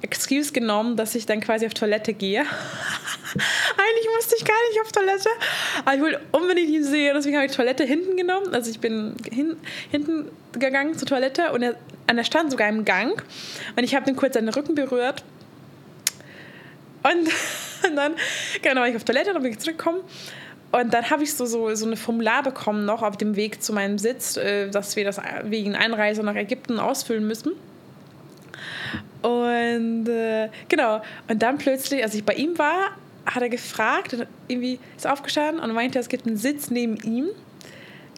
[0.00, 2.40] Excuse genommen, dass ich dann quasi auf Toilette gehe.
[3.34, 5.28] Eigentlich musste ich gar nicht auf Toilette,
[5.84, 8.52] aber ich wollte unbedingt ihn sehen, deswegen habe ich Toilette hinten genommen.
[8.52, 9.56] Also ich bin hin,
[9.90, 13.22] hinten gegangen zur Toilette und er, er stand sogar im Gang
[13.76, 15.22] und ich habe dann kurz seinen Rücken berührt
[17.04, 18.14] und, und dann
[18.62, 20.00] genau, war ich auf Toilette, dann bin ich zurückgekommen
[20.72, 23.72] und dann habe ich so, so, so eine Formular bekommen noch auf dem Weg zu
[23.72, 27.52] meinem Sitz, äh, dass wir das wegen Einreise nach Ägypten ausfüllen müssen.
[29.22, 32.90] Und äh, genau, und dann plötzlich, als ich bei ihm war,
[33.24, 34.16] hat er gefragt,
[34.48, 37.28] irgendwie ist aufgestanden und meinte, es gibt einen Sitz neben ihm.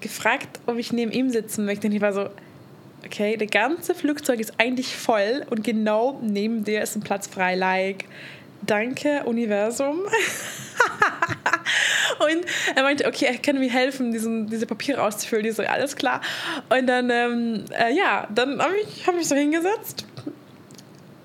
[0.01, 1.87] Gefragt, ob ich neben ihm sitzen möchte.
[1.87, 2.29] Und ich war so,
[3.05, 7.55] okay, das ganze Flugzeug ist eigentlich voll und genau neben dir ist ein Platz frei.
[7.55, 8.07] Like,
[8.62, 10.01] danke, Universum.
[12.21, 15.47] und er meinte, okay, er kann mir helfen, diesen, diese Papiere auszufüllen.
[15.47, 16.21] Ich so, alles klar.
[16.69, 20.07] Und dann, ähm, äh, ja, dann habe ich, hab mich so hingesetzt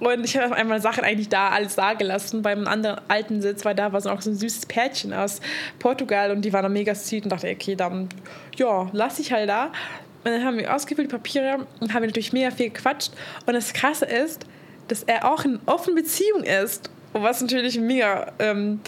[0.02, 3.76] und ich habe einmal Sachen eigentlich da alles da gelassen beim anderen alten Sitz, weil
[3.76, 5.42] da war so auch so ein süßes Pärchen aus
[5.78, 8.10] Portugal und die waren mega süß und dachte, okay, dann
[8.56, 9.66] ja, lass ich halt da.
[10.24, 13.12] Und dann haben wir ausgefüllt die Papiere und haben natürlich mega viel gequatscht.
[13.46, 14.48] Und das Krasse ist,
[14.88, 16.90] dass er auch in offenen Beziehung ist.
[17.14, 18.80] Was natürlich mega ähm,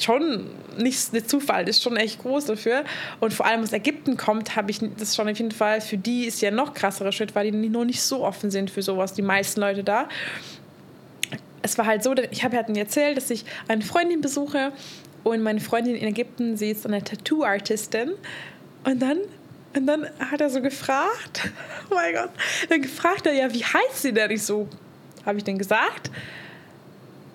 [0.00, 2.84] schon nicht der Zufall ist schon echt groß dafür.
[3.20, 6.24] Und vor allem aus Ägypten kommt, habe ich das schon auf jeden Fall, für die
[6.24, 9.22] ist ja noch krasserer Schritt, weil die noch nicht so offen sind für sowas, die
[9.22, 10.08] meisten Leute da.
[11.62, 14.72] Es war halt so, ich habe halt erzählt, dass ich eine Freundin besuche
[15.22, 18.12] und meine Freundin in Ägypten, sie ist eine Tattoo-Artistin.
[18.84, 19.18] Und dann,
[19.74, 21.50] und dann hat er so gefragt,
[21.90, 22.30] oh mein Gott,
[22.68, 24.30] dann gefragt er, ja, wie heißt sie denn?
[24.30, 24.68] Ich so,
[25.24, 26.10] habe ich denn gesagt?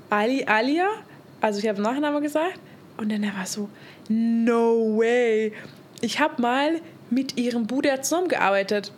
[0.10, 0.88] Ali, Alia?
[1.42, 2.60] Also ich habe Nachname gesagt.
[2.98, 3.70] Und dann er war so,
[4.10, 5.54] no way.
[6.02, 8.92] Ich habe mal mit ihrem Bruder zusammengearbeitet.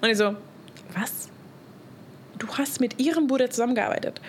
[0.00, 0.36] Und ich so,
[0.94, 1.28] was?
[2.38, 4.20] Du hast mit ihrem Bruder zusammengearbeitet?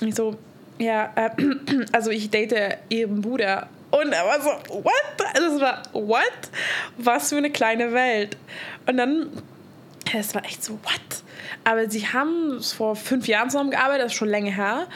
[0.00, 0.36] Und ich so,
[0.78, 1.30] ja, äh,
[1.92, 3.68] also ich date ihren Bruder.
[3.90, 4.50] Und er war so,
[4.82, 4.92] what?
[5.34, 6.22] Das war, what?
[6.98, 8.36] Was für eine kleine Welt.
[8.86, 9.28] Und dann,
[10.14, 11.22] es war echt so, what?
[11.64, 14.86] Aber sie haben vor fünf Jahren zusammengearbeitet, das ist schon länger her.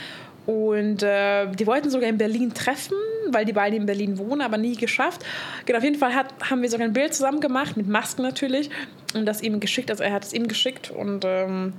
[0.46, 2.96] Und äh, die wollten sogar in Berlin treffen,
[3.30, 5.24] weil die beiden in Berlin wohnen, aber nie geschafft.
[5.66, 8.70] Genau, auf jeden Fall hat, haben wir sogar ein Bild zusammen gemacht, mit Masken natürlich,
[9.14, 9.90] und das ihm geschickt.
[9.90, 10.90] Also er hat es ihm geschickt.
[10.90, 11.72] Und ähm,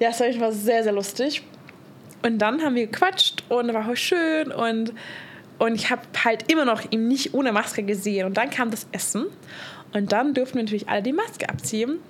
[0.00, 1.42] ja, es war sehr, sehr lustig.
[2.22, 4.92] Und dann haben wir gequatscht und war auch schön und,
[5.58, 8.26] und ich habe halt immer noch ihn nicht ohne Maske gesehen.
[8.26, 9.26] Und dann kam das Essen
[9.92, 12.00] und dann durften wir natürlich alle die Maske abziehen.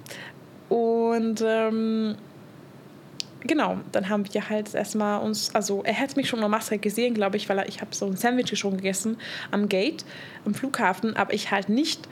[0.69, 2.17] Und ähm,
[3.49, 7.15] genau, dann haben wir halt erstmal uns, also er hat mich schon ohne Maske gesehen,
[7.15, 9.17] glaube ich, weil ich habe so ein Sandwich schon gegessen
[9.51, 10.05] am Gate,
[10.45, 12.09] am Flughafen, aber ich halt nicht.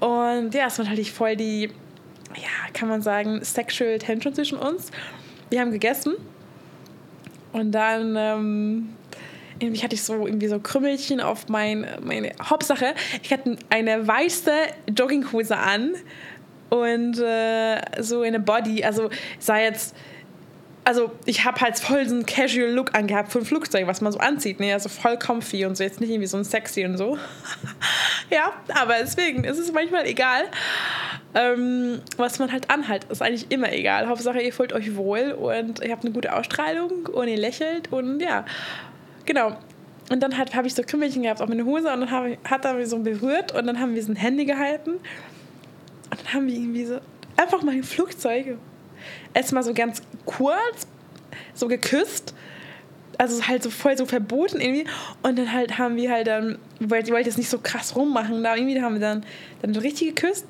[0.00, 1.70] Und ja, es war natürlich voll die,
[2.36, 4.90] ja, kann man sagen, sexual tension zwischen uns.
[5.48, 6.14] Wir haben gegessen
[7.52, 8.88] und dann ähm,
[9.58, 12.94] irgendwie hatte ich so irgendwie so Krümmelchen auf mein, meine Hauptsache.
[13.22, 14.52] Ich hatte eine weiße
[14.96, 15.94] Jogginghose an
[16.70, 18.82] und äh, so eine Body.
[18.82, 19.94] Also sah jetzt
[20.84, 24.12] also ich habe halt voll so einen Casual Look angehabt für ein Flugzeug, was man
[24.12, 24.72] so anzieht, ne?
[24.72, 27.18] Also voll comfy und so, jetzt nicht irgendwie so ein sexy und so.
[28.30, 30.42] ja, aber deswegen ist es manchmal egal,
[31.34, 33.04] ähm, was man halt anhat.
[33.04, 34.08] Ist eigentlich immer egal.
[34.08, 38.20] Hauptsache, ihr fühlt euch wohl und ihr habt eine gute Ausstrahlung und ihr lächelt und
[38.20, 38.44] ja,
[39.24, 39.56] genau.
[40.10, 42.64] Und dann halt, habe ich so Kümmelchen gehabt auf meine Hose und dann hab, hat
[42.64, 45.00] er mich so berührt und dann haben wir so ein Handy gehalten und
[46.10, 46.98] dann haben wir irgendwie so
[47.36, 48.58] einfach mal ein Flugzeug
[49.34, 50.86] erstmal so ganz kurz
[51.54, 52.34] so geküsst.
[53.18, 54.86] Also halt so voll so verboten irgendwie.
[55.22, 58.42] Und dann halt haben wir halt dann, weil die wollte jetzt nicht so krass rummachen,
[58.42, 59.24] da irgendwie haben wir dann,
[59.60, 60.46] dann so richtig geküsst.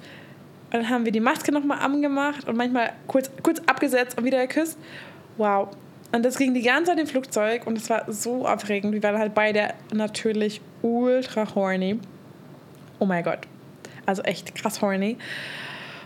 [0.72, 4.40] Und dann haben wir die Maske nochmal angemacht und manchmal kurz, kurz abgesetzt und wieder
[4.46, 4.78] geküsst.
[5.36, 5.68] Wow.
[6.12, 8.92] Und das ging die ganze Zeit im Flugzeug und es war so aufregend.
[8.92, 11.98] Wir waren halt beide natürlich ultra horny.
[12.98, 13.40] Oh mein Gott.
[14.06, 15.16] Also echt krass horny.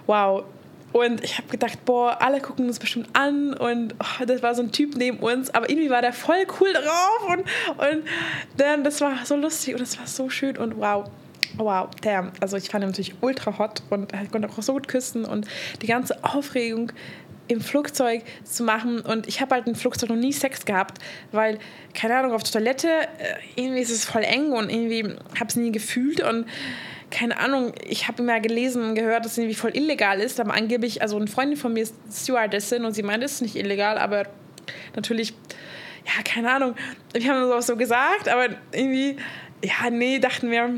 [0.07, 0.45] Wow.
[0.93, 4.63] Und ich habe gedacht, boah, alle gucken uns bestimmt an und oh, das war so
[4.63, 8.05] ein Typ neben uns, aber irgendwie war der voll cool drauf und, und
[8.57, 11.11] dann, das war so lustig und das war so schön und wow.
[11.59, 12.33] Wow, damn.
[12.41, 15.47] Also ich fand ihn natürlich ultra hot und er konnte auch so gut küssen und
[15.81, 16.93] die ganze Aufregung
[17.49, 19.01] im Flugzeug zu machen.
[19.01, 20.99] Und ich habe halt im Flugzeug noch nie Sex gehabt,
[21.33, 21.59] weil,
[21.95, 25.57] keine Ahnung, auf der Toilette, äh, irgendwie ist es voll eng und irgendwie habe es
[25.57, 26.47] nie gefühlt und
[27.11, 30.55] keine Ahnung, ich habe immer gelesen und gehört, dass es irgendwie voll illegal ist, aber
[30.55, 33.99] angeblich, also eine Freundin von mir ist Stewardessin und sie meint, es ist nicht illegal,
[33.99, 34.25] aber
[34.95, 35.33] natürlich,
[36.05, 36.75] ja, keine Ahnung,
[37.13, 39.17] wir haben auch so gesagt, aber irgendwie,
[39.63, 40.71] ja, nee, dachten wir,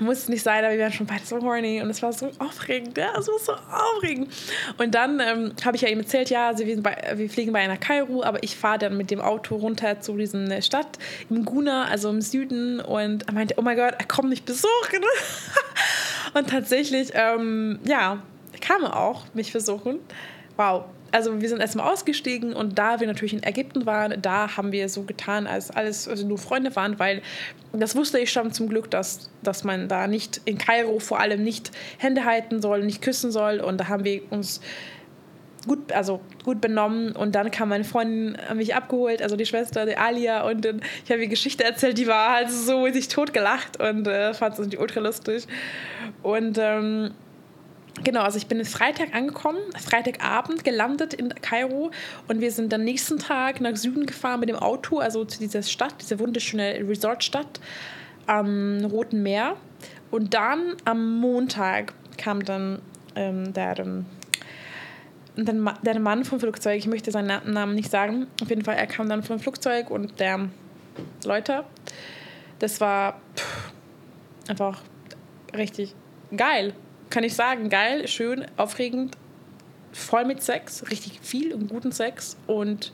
[0.00, 2.96] muss nicht sein, aber wir waren schon beide so horny und es war so aufregend,
[2.96, 4.32] ja, es war so aufregend.
[4.76, 7.60] Und dann ähm, habe ich ja ihm erzählt, ja, also wir, bei, wir, fliegen bei
[7.60, 10.98] einer Kairo, aber ich fahre dann mit dem Auto runter zu dieser Stadt
[11.30, 15.04] im Guna, also im Süden und er meinte, oh mein Gott, er kommt mich besuchen.
[16.34, 18.22] und tatsächlich, ähm, ja,
[18.60, 19.98] kam er auch mich besuchen.
[20.56, 24.72] Wow, also wir sind erstmal ausgestiegen und da wir natürlich in Ägypten waren, da haben
[24.72, 27.22] wir so getan, als alles also nur Freunde waren, weil
[27.72, 31.42] das wusste ich schon zum Glück, dass, dass man da nicht in Kairo vor allem
[31.42, 33.60] nicht Hände halten soll, nicht küssen soll.
[33.60, 34.60] Und da haben wir uns
[35.66, 37.12] gut, also gut benommen.
[37.12, 40.48] Und dann kam meine Freundin mich abgeholt, also die Schwester, die Alia.
[40.48, 44.34] Und dann, ich habe ihr Geschichte erzählt, die war halt so sich totgelacht und äh,
[44.34, 45.46] fand es ultra lustig.
[46.22, 47.12] Und ähm,
[48.04, 51.90] Genau, also ich bin Freitag angekommen, Freitagabend gelandet in Kairo
[52.28, 55.62] und wir sind dann nächsten Tag nach Süden gefahren mit dem Auto, also zu dieser
[55.62, 57.60] Stadt, dieser wunderschöne Resortstadt
[58.26, 59.56] am Roten Meer.
[60.10, 62.80] Und dann am Montag kam dann
[63.14, 64.06] ähm, der, ähm,
[65.36, 69.08] der Mann vom Flugzeug, ich möchte seinen Namen nicht sagen, auf jeden Fall, er kam
[69.08, 70.48] dann vom Flugzeug und der
[71.24, 71.64] Leute,
[72.58, 73.72] das war pff,
[74.48, 74.82] einfach
[75.54, 75.94] richtig
[76.34, 76.74] geil
[77.10, 79.16] kann ich sagen, geil, schön, aufregend,
[79.92, 82.92] voll mit Sex, richtig viel und guten Sex und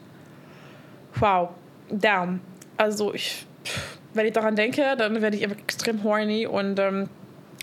[1.17, 1.51] wow,
[1.91, 2.41] damn.
[2.77, 3.47] Also ich,
[4.15, 7.09] wenn ich daran denke, dann werde ich extrem horny und ähm,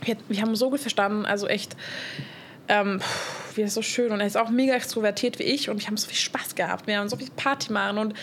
[0.03, 1.75] wir, wir, haben so gut verstanden, also echt,
[2.67, 3.01] ähm,
[3.55, 5.97] wie ist so schön und er ist auch mega extrovertiert wie ich und ich habe
[5.97, 6.87] so viel Spaß gehabt.
[6.87, 8.13] Wir haben so viel Party machen und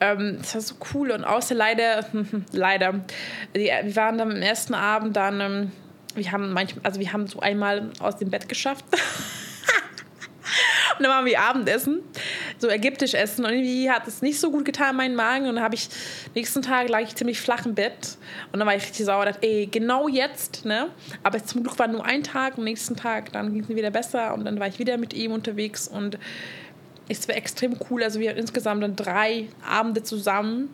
[0.00, 2.06] ähm, war so cool und außer leider,
[2.52, 3.00] leider,
[3.52, 5.72] wir waren dann am ersten Abend dann ähm,
[6.16, 8.84] wir haben manchmal, also wir haben so einmal aus dem Bett geschafft.
[10.98, 12.00] und dann waren wir Abendessen,
[12.58, 13.44] so ägyptisch essen.
[13.44, 15.48] Und irgendwie hat es nicht so gut getan, meinen Magen.
[15.48, 15.88] Und dann habe ich,
[16.34, 18.16] nächsten Tag lag ich ziemlich flach im Bett.
[18.52, 20.88] Und dann war ich richtig sauer, dachte, ey, genau jetzt, ne?
[21.22, 23.90] Aber zum Glück war nur ein Tag, am nächsten Tag, dann ging es mir wieder
[23.90, 24.34] besser.
[24.34, 25.88] Und dann war ich wieder mit ihm unterwegs.
[25.88, 26.18] Und
[27.08, 28.02] es war extrem cool.
[28.02, 30.70] Also wir hatten insgesamt dann drei Abende zusammen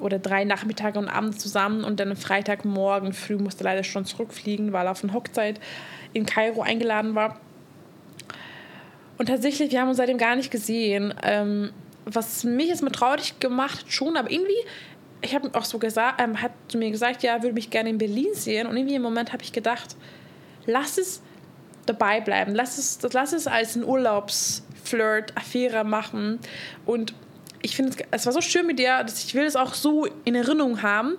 [0.00, 4.86] oder drei Nachmittage und Abende zusammen und dann Freitagmorgen früh musste leider schon zurückfliegen, weil
[4.86, 5.60] er auf eine Hochzeit
[6.12, 7.40] in Kairo eingeladen war.
[9.18, 11.14] Und tatsächlich, wir haben uns seitdem gar nicht gesehen.
[11.22, 11.72] Ähm,
[12.04, 14.54] was mich jetzt mit traurig gemacht hat, schon, aber irgendwie,
[15.22, 17.98] ich habe auch so gesagt, ähm, hat zu mir gesagt, ja, würde mich gerne in
[17.98, 18.66] Berlin sehen.
[18.66, 19.96] Und irgendwie im Moment habe ich gedacht,
[20.66, 21.22] lass es
[21.86, 26.38] dabei bleiben, lass es, lass es als ein Urlaubsflirt, Affäre machen.
[26.84, 27.14] Und
[27.62, 30.34] ich finde, es war so schön mit dir, dass ich will es auch so in
[30.34, 31.16] Erinnerung haben.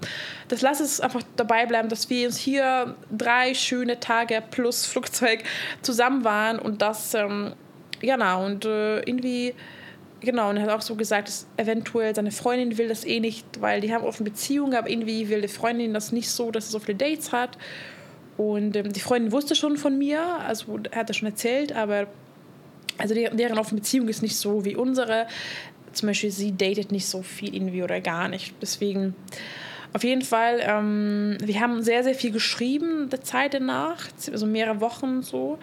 [0.47, 5.43] Das lass es einfach dabei bleiben, dass wir uns hier drei schöne Tage plus Flugzeug
[5.81, 7.53] zusammen waren und das, ähm,
[7.99, 9.53] genau, und äh, irgendwie
[10.21, 13.45] genau, und er hat auch so gesagt, dass eventuell seine Freundin will das eh nicht,
[13.61, 16.71] weil die haben offene Beziehungen, aber irgendwie will die Freundin das nicht so, dass er
[16.71, 17.57] so viele Dates hat.
[18.37, 22.07] Und ähm, die Freundin wusste schon von mir, also er hat das schon erzählt, aber
[22.97, 25.27] also deren offene Beziehung ist nicht so wie unsere.
[25.97, 28.53] Zum Beispiel, sie datet nicht so viel irgendwie oder gar nicht.
[28.61, 29.15] Deswegen,
[29.93, 34.79] auf jeden Fall, ähm, wir haben sehr, sehr viel geschrieben der Zeit danach, also mehrere
[34.79, 35.57] Wochen so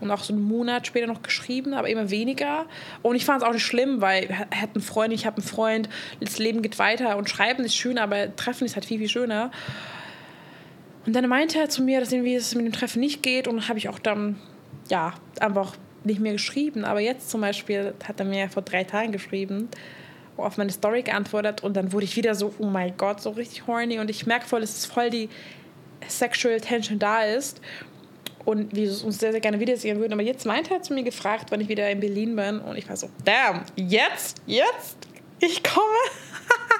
[0.00, 2.66] und auch so einen Monat später noch geschrieben, aber immer weniger.
[3.02, 5.46] Und ich fand es auch nicht schlimm, weil er hat einen Freund, ich habe einen
[5.46, 5.88] Freund,
[6.20, 9.50] das Leben geht weiter und Schreiben ist schön, aber Treffen ist halt viel, viel schöner.
[11.06, 13.68] Und dann meinte er zu mir, dass irgendwie es mit dem Treffen nicht geht und
[13.68, 14.36] habe ich auch dann,
[14.90, 16.84] ja, einfach nicht mehr geschrieben.
[16.84, 19.68] Aber jetzt zum Beispiel hat er mir vor drei Tagen geschrieben,
[20.36, 23.66] auf meine Story geantwortet und dann wurde ich wieder so, oh mein Gott, so richtig
[23.66, 25.28] horny und ich merke voll, dass es voll die
[26.08, 27.60] Sexual Tension da ist
[28.44, 30.12] und wir uns sehr, sehr gerne wiedersehen würden.
[30.12, 32.58] Aber jetzt meinte er zu mir gefragt, wann ich wieder in Berlin bin.
[32.60, 34.40] Und ich war so, damn, jetzt?
[34.46, 34.96] Jetzt?
[35.40, 35.84] Ich komme?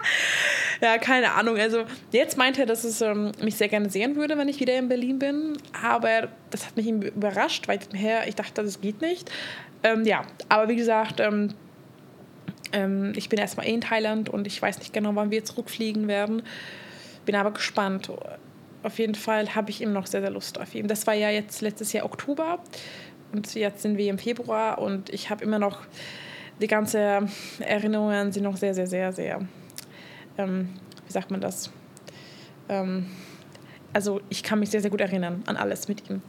[0.81, 1.57] ja, keine Ahnung.
[1.59, 4.77] Also jetzt meinte er, dass es ähm, mich sehr gerne sehen würde, wenn ich wieder
[4.77, 5.59] in Berlin bin.
[5.83, 7.81] Aber das hat mich überrascht, weil
[8.27, 9.31] ich dachte, das geht nicht.
[9.83, 11.55] Ähm, ja, aber wie gesagt, ähm,
[12.73, 16.43] ähm ich bin erstmal in Thailand und ich weiß nicht genau, wann wir zurückfliegen werden.
[17.25, 18.11] Bin aber gespannt
[18.83, 20.89] auf jeden Fall habe ich immer noch sehr, sehr Lust auf ihn.
[20.89, 22.61] Das war ja jetzt letztes Jahr Oktober
[23.33, 25.81] und jetzt sind wir im Februar und ich habe immer noch
[26.61, 27.29] die ganze
[27.61, 29.41] Erinnerungen sind noch sehr, sehr, sehr, sehr,
[30.39, 30.69] ähm,
[31.07, 31.71] wie sagt man das?
[32.69, 33.07] Ähm,
[33.93, 36.23] also ich kann mich sehr, sehr gut erinnern an alles mit ihm.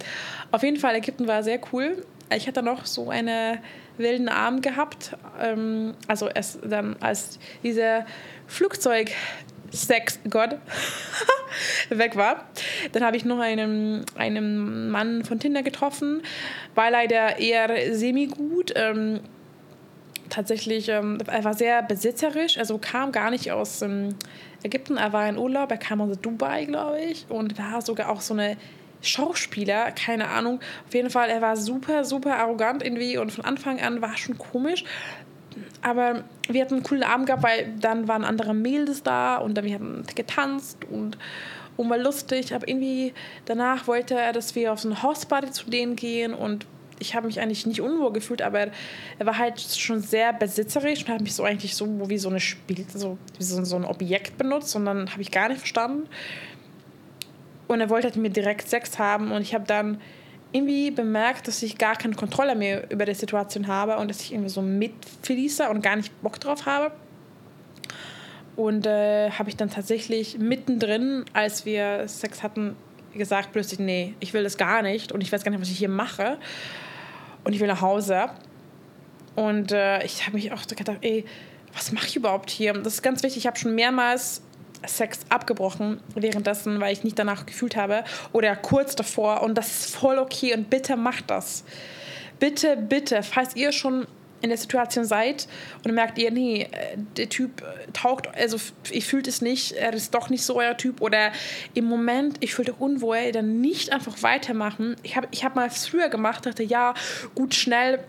[0.52, 2.06] Auf jeden Fall, Ägypten war sehr cool.
[2.36, 3.60] Ich hatte noch so einen
[3.98, 5.16] wilden Arm gehabt.
[5.40, 8.06] Ähm, also es dann als dieser
[8.48, 9.12] Flugzeug
[9.72, 10.58] Sex-Gott
[11.90, 12.46] weg war.
[12.92, 16.22] Dann habe ich noch einen, einen Mann von Tinder getroffen,
[16.76, 18.74] war leider eher semi-gut.
[18.76, 19.22] Ähm,
[20.32, 24.15] tatsächlich, ähm, er war sehr besitzerisch, also kam gar nicht aus ähm,
[24.63, 28.22] Ägypten, er war in Urlaub, er kam aus Dubai, glaube ich, und war sogar auch
[28.22, 28.58] so eine
[29.02, 30.60] Schauspieler, keine Ahnung.
[30.88, 34.38] Auf jeden Fall, er war super, super arrogant irgendwie und von Anfang an war schon
[34.38, 34.84] komisch.
[35.82, 39.65] Aber wir hatten einen coolen Abend gehabt, weil dann waren andere Mädels da und dann
[39.65, 41.17] wir haben getanzt und,
[41.78, 42.54] und war lustig.
[42.54, 43.13] Aber irgendwie
[43.46, 46.67] danach wollte er, dass wir auf so eine Hausparty zu denen gehen und
[47.02, 48.68] ich habe mich eigentlich nicht unwohl gefühlt, aber
[49.20, 52.40] er war halt schon sehr besitzerisch und hat mich so eigentlich so wie so eine
[52.40, 56.08] Spiel, so, so, so ein Objekt benutzt und dann habe ich gar nicht verstanden.
[57.68, 60.00] Und er wollte halt mir direkt Sex haben und ich habe dann
[60.52, 64.34] irgendwie bemerkt, dass ich gar keine Kontrolle mehr über die Situation habe und dass ich
[64.34, 66.92] irgendwie so mitfließe und gar nicht Bock drauf habe.
[68.58, 72.76] Und äh, habe ich dann tatsächlich mittendrin, als wir Sex hatten,
[73.14, 75.78] gesagt plötzlich, nee, ich will das gar nicht und ich weiß gar nicht, was ich
[75.78, 76.38] hier mache.
[77.43, 78.30] Und ich will nach Hause.
[79.36, 81.25] Und äh, ich habe mich auch gedacht, ey,
[81.73, 82.73] was mache ich überhaupt hier?
[82.73, 83.39] Das ist ganz wichtig.
[83.39, 84.41] Ich habe schon mehrmals
[84.86, 89.95] Sex abgebrochen währenddessen, weil ich nicht danach gefühlt habe oder kurz davor und das ist
[89.95, 91.63] voll okay und bitte macht das.
[92.39, 94.08] Bitte, bitte, falls ihr schon
[94.41, 95.47] in der Situation seid
[95.84, 96.67] und merkt ihr, nee,
[97.17, 98.58] der Typ taugt, also
[98.91, 101.32] ihr fühlt es nicht, er ist doch nicht so euer Typ oder
[101.73, 104.95] im Moment, ich fühle unwohl, dann nicht einfach weitermachen.
[105.04, 106.93] Ich habe ich hab mal früher gemacht, dachte, ja,
[107.36, 108.04] gut, schnell,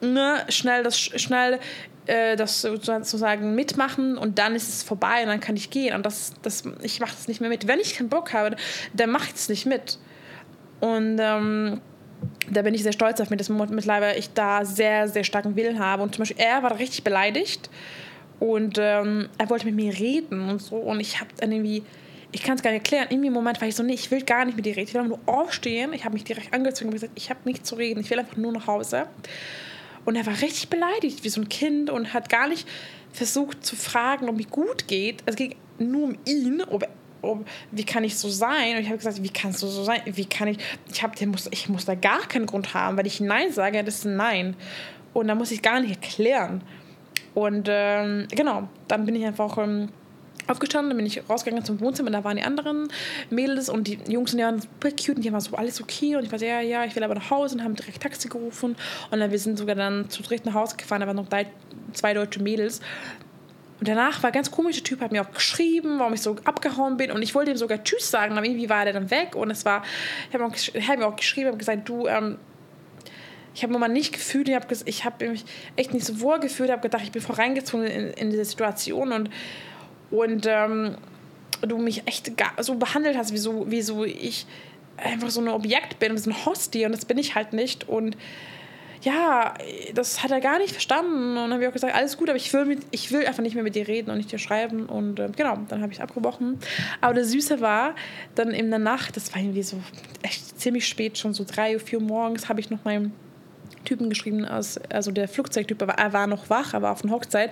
[0.00, 1.58] ne, schnell das, schnell
[2.06, 5.94] äh, das sozusagen mitmachen und dann ist es vorbei und dann kann ich gehen.
[5.94, 7.66] Und das, das, ich mache das nicht mehr mit.
[7.68, 8.56] Wenn ich keinen Bock habe,
[8.92, 9.98] dann mache ich es nicht mit.
[10.80, 11.80] Und ähm,
[12.50, 15.78] da bin ich sehr stolz auf mich, dass mittlerweile ich da sehr, sehr starken Willen
[15.78, 16.02] habe.
[16.02, 17.70] Und zum Beispiel er war richtig beleidigt
[18.40, 20.76] und ähm, er wollte mit mir reden und so.
[20.76, 21.82] Und ich habe dann irgendwie,
[22.32, 24.22] ich kann es gar nicht erklären, in dem Moment war ich so, nee, ich will
[24.22, 24.88] gar nicht mit dir reden.
[24.88, 25.92] Ich will nur aufstehen.
[25.92, 28.00] Ich habe mich direkt angezogen und gesagt, ich habe nichts zu reden.
[28.00, 29.06] Ich will einfach nur nach Hause.
[30.04, 32.66] Und er war richtig beleidigt, wie so ein Kind, und hat gar nicht
[33.12, 35.22] versucht zu fragen, ob mir gut geht.
[35.26, 36.88] Es ging nur um ihn, ob,
[37.22, 38.76] ob, wie kann ich so sein?
[38.76, 40.00] Und ich habe gesagt, wie kannst du so sein?
[40.04, 40.58] Wie kann ich,
[40.90, 43.96] ich, hab, muss, ich muss da gar keinen Grund haben, weil ich Nein sage, das
[43.96, 44.56] ist ein Nein.
[45.14, 46.62] Und da muss ich gar nicht erklären.
[47.34, 49.88] Und ähm, genau, dann bin ich einfach ähm,
[50.48, 52.88] aufgestanden, dann bin ich rausgegangen zum Wohnzimmer da waren die anderen
[53.30, 56.16] Mädels und die Jungs und die waren super cute und die waren so alles okay
[56.16, 58.28] und ich war so, ja, ja, ich will aber nach Hause und haben direkt Taxi
[58.28, 58.76] gerufen
[59.10, 61.46] und dann wir sind sogar dann zu dritt nach Hause gefahren, da waren noch drei,
[61.92, 62.80] zwei deutsche Mädels
[63.82, 67.10] und danach war ganz komischer Typ, hat mir auch geschrieben, warum ich so abgehauen bin.
[67.10, 69.34] Und ich wollte ihm sogar Tschüss sagen, aber irgendwie war der dann weg.
[69.34, 69.82] Und es war,
[70.28, 70.44] ich habe
[70.86, 72.38] hab mir auch geschrieben, habe gesagt, du, ähm,
[73.56, 76.38] ich habe mir mal nicht gefühlt, ich habe ich hab mich echt nicht so wohl
[76.38, 79.10] gefühlt, habe gedacht, ich bin voreingezogen in, in diese Situation.
[79.10, 79.30] Und
[80.12, 80.96] und ähm,
[81.62, 84.46] du mich echt so behandelt hast, wie so, wie so ich
[84.96, 87.88] einfach so ein Objekt bin, so ein Hostie und das bin ich halt nicht.
[87.88, 88.16] Und
[89.02, 89.54] ja,
[89.94, 91.30] das hat er gar nicht verstanden.
[91.30, 93.42] Und dann habe ich auch gesagt, alles gut, aber ich will, mit, ich will einfach
[93.42, 94.86] nicht mehr mit dir reden und nicht dir schreiben.
[94.86, 96.58] Und äh, genau, dann habe ich es abgebrochen.
[97.00, 97.94] Aber das Süße war,
[98.34, 99.80] dann in der Nacht, das war irgendwie so
[100.22, 103.12] echt ziemlich spät, schon so drei, vier Uhr morgens, habe ich noch meinem
[103.84, 107.50] Typen geschrieben, aus, also der Flugzeugtyp, er war noch wach, er war auf einer Hochzeit,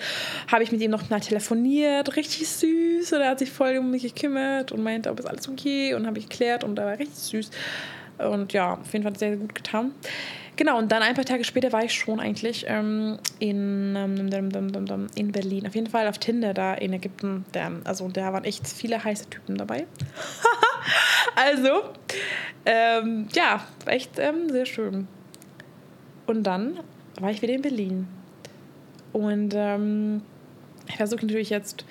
[0.51, 3.91] habe ich mit ihm noch mal telefoniert, richtig süß und er hat sich voll um
[3.91, 6.99] mich gekümmert und meinte, ob es alles okay und habe ich geklärt und er war
[6.99, 7.51] richtig süß
[8.19, 9.93] und ja, auf jeden Fall sehr, sehr gut getan.
[10.61, 15.33] Genau, und dann ein paar Tage später war ich schon eigentlich ähm, in, ähm, in
[15.33, 15.67] Berlin.
[15.67, 17.47] Auf jeden Fall auf Tinder da in Ägypten.
[17.55, 19.87] Der, also da waren echt viele heiße Typen dabei.
[21.35, 21.85] also,
[22.67, 25.09] ähm, ja, echt ähm, sehr schön.
[26.27, 26.81] Und dann
[27.19, 28.07] war ich wieder in Berlin.
[29.15, 30.21] Und ähm,
[30.87, 31.87] ich versuche natürlich jetzt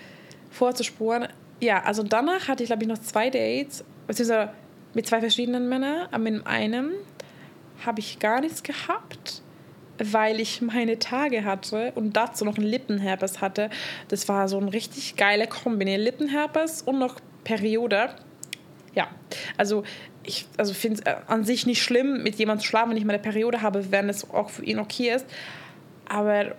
[0.52, 1.28] vorzuspuren.
[1.60, 4.52] Ja, also danach hatte ich, glaube ich, noch zwei Dates, beziehungsweise
[4.94, 6.08] mit zwei verschiedenen Männern.
[6.12, 6.92] Aber mit einem
[7.86, 9.42] habe ich gar nichts gehabt,
[9.98, 13.70] weil ich meine Tage hatte und dazu noch einen Lippenherpes hatte.
[14.08, 15.96] Das war so ein richtig geiler Kombi.
[15.96, 18.10] Lippenherpes und noch Periode.
[18.96, 19.08] Ja,
[19.58, 19.84] also
[20.24, 23.06] ich also finde es äh, an sich nicht schlimm, mit jemandem zu schlafen, wenn ich
[23.06, 25.26] meine Periode habe, wenn es auch für ihn okay ist.
[26.08, 26.56] Aber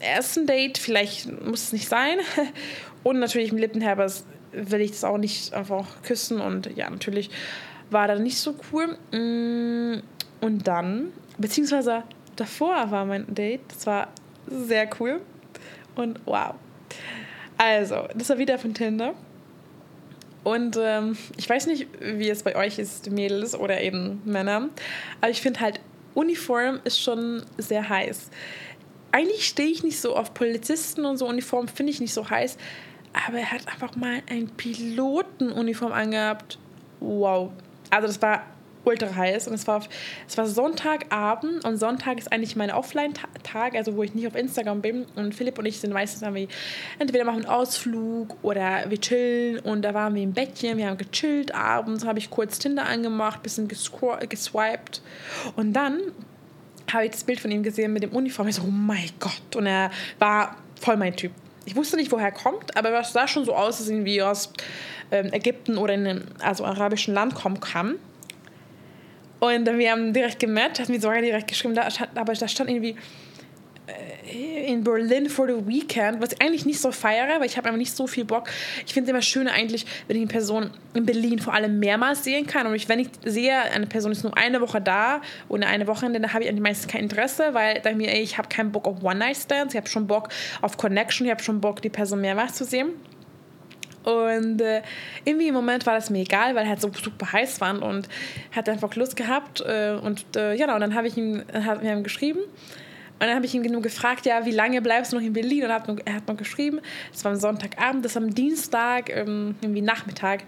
[0.00, 2.18] ersten Date, vielleicht muss es nicht sein.
[3.02, 6.40] Und natürlich mit Lippenherbers will ich das auch nicht einfach küssen.
[6.40, 7.30] Und ja, natürlich
[7.90, 8.96] war das nicht so cool.
[9.12, 10.02] Mm,
[10.40, 12.04] und dann, beziehungsweise
[12.36, 14.08] davor war mein Date, das war
[14.46, 15.20] sehr cool.
[15.94, 16.54] Und wow.
[17.58, 19.14] Also, das war wieder von Tinder.
[20.42, 24.70] Und ähm, ich weiß nicht, wie es bei euch ist, Mädels oder eben Männer,
[25.20, 25.80] aber ich finde halt,
[26.14, 28.30] Uniform ist schon sehr heiß.
[29.12, 32.56] Eigentlich stehe ich nicht so auf Polizisten und so Uniform, finde ich nicht so heiß,
[33.26, 36.58] aber er hat einfach mal ein Pilotenuniform angehabt.
[37.00, 37.50] Wow.
[37.90, 38.42] Also das war
[38.84, 39.82] ultra heiß und es war,
[40.26, 44.80] es war Sonntagabend und Sonntag ist eigentlich mein Offline-Tag, also wo ich nicht auf Instagram
[44.80, 45.06] bin.
[45.16, 46.48] Und Philipp und ich sind meistens irgendwie,
[46.98, 49.58] entweder machen einen Ausflug oder wir chillen.
[49.60, 53.42] Und da waren wir im Bettchen, wir haben gechillt, abends habe ich kurz Tinder angemacht,
[53.42, 55.02] bisschen geswiped.
[55.56, 56.00] Und dann
[56.92, 59.56] habe ich das Bild von ihm gesehen mit dem Uniform, ich so, oh mein Gott.
[59.56, 61.32] Und er war voll mein Typ.
[61.70, 64.20] Ich wusste nicht, woher er kommt, aber es sah schon so aus, dass er irgendwie
[64.20, 64.52] aus
[65.12, 67.94] ähm, Ägypten oder in einem also arabischen Land kommen kann.
[69.38, 72.96] Und wir haben direkt gematcht, hat mir sogar direkt geschrieben, da, aber da stand irgendwie
[74.30, 77.78] in Berlin for the Weekend, was ich eigentlich nicht so feiere, weil ich habe einfach
[77.78, 78.48] nicht so viel Bock.
[78.86, 82.24] Ich finde es immer schöner eigentlich, wenn ich eine Person in Berlin vor allem mehrmals
[82.24, 82.66] sehen kann.
[82.66, 86.32] Und wenn ich sehe, eine Person ist nur eine Woche da oder eine Woche, dann
[86.32, 89.74] habe ich meistens kein Interesse, weil dann mir, ey, ich habe keinen Bock auf One-Night-Stands,
[89.74, 90.28] ich habe schon Bock
[90.62, 92.90] auf Connection, ich habe schon Bock, die Person mehrmals zu sehen.
[94.02, 94.82] Und äh,
[95.24, 98.08] irgendwie im Moment war das mir egal, weil er halt so super heiß war und
[98.52, 99.60] hat einfach Lust gehabt.
[99.60, 102.40] Äh, und äh, ja, und dann habe ich ihm, hat mir ihm geschrieben.
[103.20, 105.64] Und dann habe ich ihn nur gefragt, ja, wie lange bleibst du noch in Berlin?
[105.64, 106.80] Und er hat noch, er hat noch geschrieben,
[107.12, 110.44] es war am Sonntagabend, dass am Dienstag, ähm, irgendwie Nachmittag,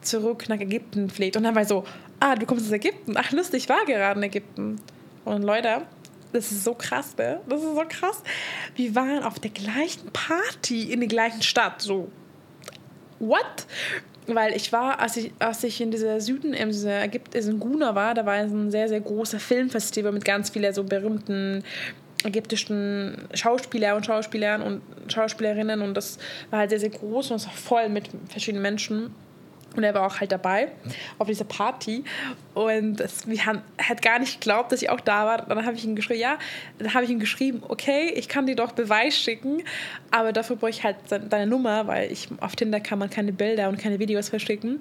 [0.00, 1.36] zurück nach Ägypten fliegt.
[1.36, 1.84] Und dann war ich so,
[2.18, 3.14] ah, du kommst aus Ägypten?
[3.16, 4.80] Ach, lustig, ich war gerade in Ägypten.
[5.24, 5.82] Und Leute,
[6.32, 7.40] das ist so krass, ne?
[7.48, 8.22] Das ist so krass.
[8.74, 12.10] Wir waren auf der gleichen Party in der gleichen Stadt, so
[13.20, 13.66] what?
[14.26, 17.94] Weil ich war, als ich, als ich in dieser Süden, in dieser Ägypten, in Guna
[17.94, 21.64] war, da war ein sehr, sehr großer Filmfestival mit ganz vielen so berühmten
[22.24, 26.18] ägyptischen Schauspieler und Schauspielern und Schauspielerinnen und das
[26.50, 29.14] war halt sehr, sehr groß und es war voll mit verschiedenen Menschen.
[29.76, 30.72] Und er war auch halt dabei
[31.18, 32.02] auf dieser Party.
[32.54, 35.42] Und das, wir haben, hat gar nicht geglaubt, dass ich auch da war.
[35.42, 36.38] Dann habe ich ihm geschrieben, ja,
[36.78, 39.62] dann habe ich ihm geschrieben, okay, ich kann dir doch Beweis schicken,
[40.10, 43.68] aber dafür brauche ich halt deine Nummer, weil ich auf Tinder kann man keine Bilder
[43.68, 44.80] und keine Videos verschicken.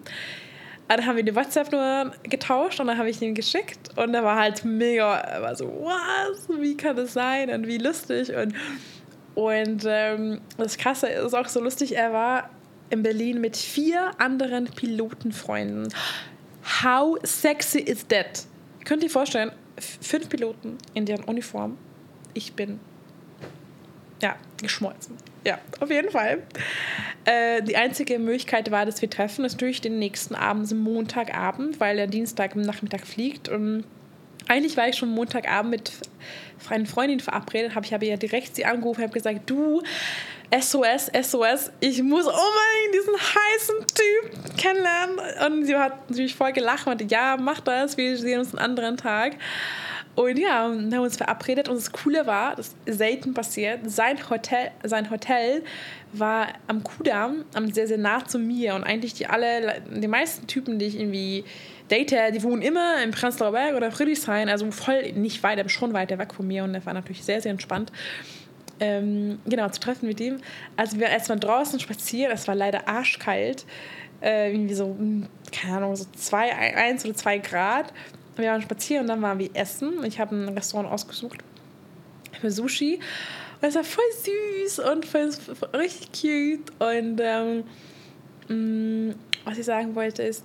[0.88, 4.38] Dann haben wir die WhatsApp-Nummer getauscht und dann habe ich ihn geschickt und er war
[4.38, 8.54] halt mega, er war so, was, wie kann das sein und wie lustig und
[9.36, 12.50] und ähm, das Krasse ist auch so lustig, er war
[12.89, 15.94] in Berlin mit vier anderen Pilotenfreunden.
[16.81, 18.48] How sexy is that?
[18.83, 21.77] Könnt ihr vorstellen, fünf Piloten in deren Uniform.
[22.33, 22.79] Ich bin
[24.23, 25.17] ja geschmolzen.
[25.48, 26.43] Ja, auf jeden Fall.
[27.23, 31.98] Äh, die einzige Möglichkeit war, dass wir treffen, ist natürlich den nächsten Abend, Montagabend, weil
[31.98, 33.48] er Dienstag im Nachmittag fliegt.
[33.48, 33.85] Und
[34.50, 35.91] eigentlich war ich schon Montagabend mit
[36.69, 39.81] einer Freundin verabredet, habe ich habe ja direkt sie angerufen, habe gesagt, du,
[40.52, 45.19] SOS, SOS, ich muss unbedingt diesen heißen Typ kennenlernen.
[45.45, 48.65] Und sie hat natürlich voll gelacht und meinte, ja, mach das, wir sehen uns einen
[48.65, 49.37] anderen Tag.
[50.18, 53.82] Und ja, dann haben wir uns verabredet und das Coole war, das ist selten passiert,
[53.86, 55.63] sein Hotel, sein Hotel
[56.12, 60.80] war am Kudamm, sehr, sehr nah zu mir und eigentlich die alle, die meisten Typen,
[60.80, 61.44] die ich irgendwie
[61.92, 65.94] date, die wohnen immer im Prenzlauer Berg oder Friedrichshain, also voll nicht weit, aber schon
[65.94, 67.92] weiter weg von mir und das war natürlich sehr, sehr entspannt.
[68.80, 70.38] Ähm, genau, zu treffen mit ihm.
[70.78, 73.68] Also wir erstmal draußen spazieren, es war leider arschkalt,
[74.24, 77.94] äh, irgendwie so, hm, keine Ahnung, so zwei, eins oder zwei Grad.
[78.38, 80.04] Wir waren spazieren und dann waren wir essen.
[80.04, 81.40] Ich habe ein Restaurant ausgesucht
[82.40, 83.00] für Sushi.
[83.62, 84.04] Und es war voll
[84.65, 85.29] süß und voll,
[85.73, 86.71] richtig cute.
[86.79, 87.63] Und ähm,
[88.48, 89.15] mm,
[89.46, 90.44] was ich sagen wollte ist,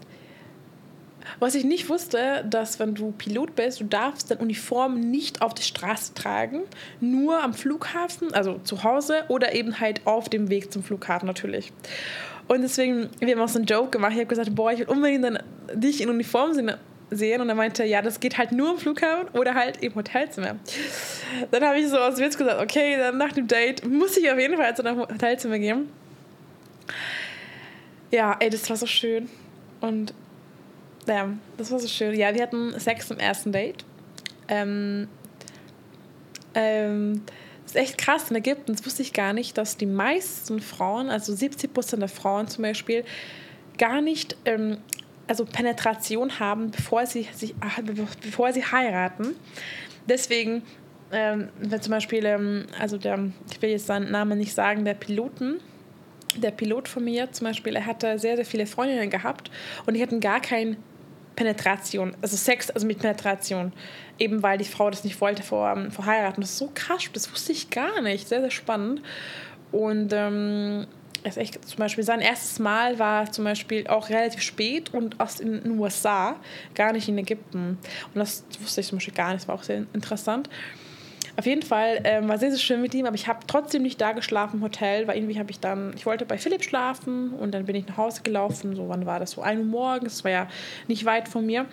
[1.38, 5.54] was ich nicht wusste, dass wenn du Pilot bist, du darfst deine Uniform nicht auf
[5.54, 6.62] die Straße tragen,
[7.00, 11.72] nur am Flughafen, also zu Hause oder eben halt auf dem Weg zum Flughafen natürlich.
[12.48, 14.12] Und deswegen, wir haben auch so einen Joke gemacht.
[14.12, 15.38] Ich habe gesagt, boah, ich will unbedingt
[15.74, 16.72] dich in Uniform sehen
[17.16, 20.56] sehen und er meinte, ja, das geht halt nur im Flughafen oder halt im Hotelzimmer.
[21.50, 24.38] Dann habe ich so aus Witz gesagt, okay, dann nach dem Date muss ich auf
[24.38, 25.88] jeden Fall zu einem Hotelzimmer gehen.
[28.10, 29.28] Ja, ey, das war so schön.
[29.80, 30.12] Und
[31.06, 32.14] ja, das war so schön.
[32.14, 33.84] Ja, wir hatten Sex im ersten Date.
[34.48, 35.08] Ähm,
[36.54, 37.22] ähm,
[37.64, 38.72] das ist echt krass in Ägypten.
[38.72, 42.62] Das wusste ich gar nicht, dass die meisten Frauen, also 70 Prozent der Frauen zum
[42.62, 43.04] Beispiel,
[43.78, 44.78] gar nicht ähm,
[45.26, 47.54] also Penetration haben, bevor sie, sich,
[48.22, 49.36] bevor sie heiraten.
[50.06, 50.62] Deswegen,
[51.12, 53.18] ähm, wenn zum Beispiel, ähm, also der,
[53.50, 55.60] ich will jetzt seinen Namen nicht sagen, der Piloten,
[56.36, 59.50] der Pilot von mir zum Beispiel, er hatte sehr, sehr viele Freundinnen gehabt
[59.86, 60.76] und die hatten gar kein
[61.36, 63.72] Penetration, also Sex, also mit Penetration.
[64.18, 66.40] Eben weil die Frau das nicht wollte vor, ähm, vor heiraten.
[66.40, 68.28] Das ist so krass, das wusste ich gar nicht.
[68.28, 69.02] Sehr, sehr spannend.
[69.72, 70.86] Und ähm,
[71.24, 75.40] ist echt, zum Beispiel sein erstes Mal war zum Beispiel auch relativ spät und aus
[75.40, 76.36] in den USA,
[76.74, 77.78] gar nicht in Ägypten.
[78.14, 80.48] Und das wusste ich zum Beispiel gar nicht, das war auch sehr interessant.
[81.36, 84.00] Auf jeden Fall ähm, war sehr, sehr schön mit ihm, aber ich habe trotzdem nicht
[84.00, 87.52] da geschlafen im Hotel, weil irgendwie habe ich dann, ich wollte bei Philipp schlafen und
[87.52, 90.24] dann bin ich nach Hause gelaufen, so wann war das, so 1 Uhr morgens, das
[90.24, 90.48] war ja
[90.88, 91.64] nicht weit von mir.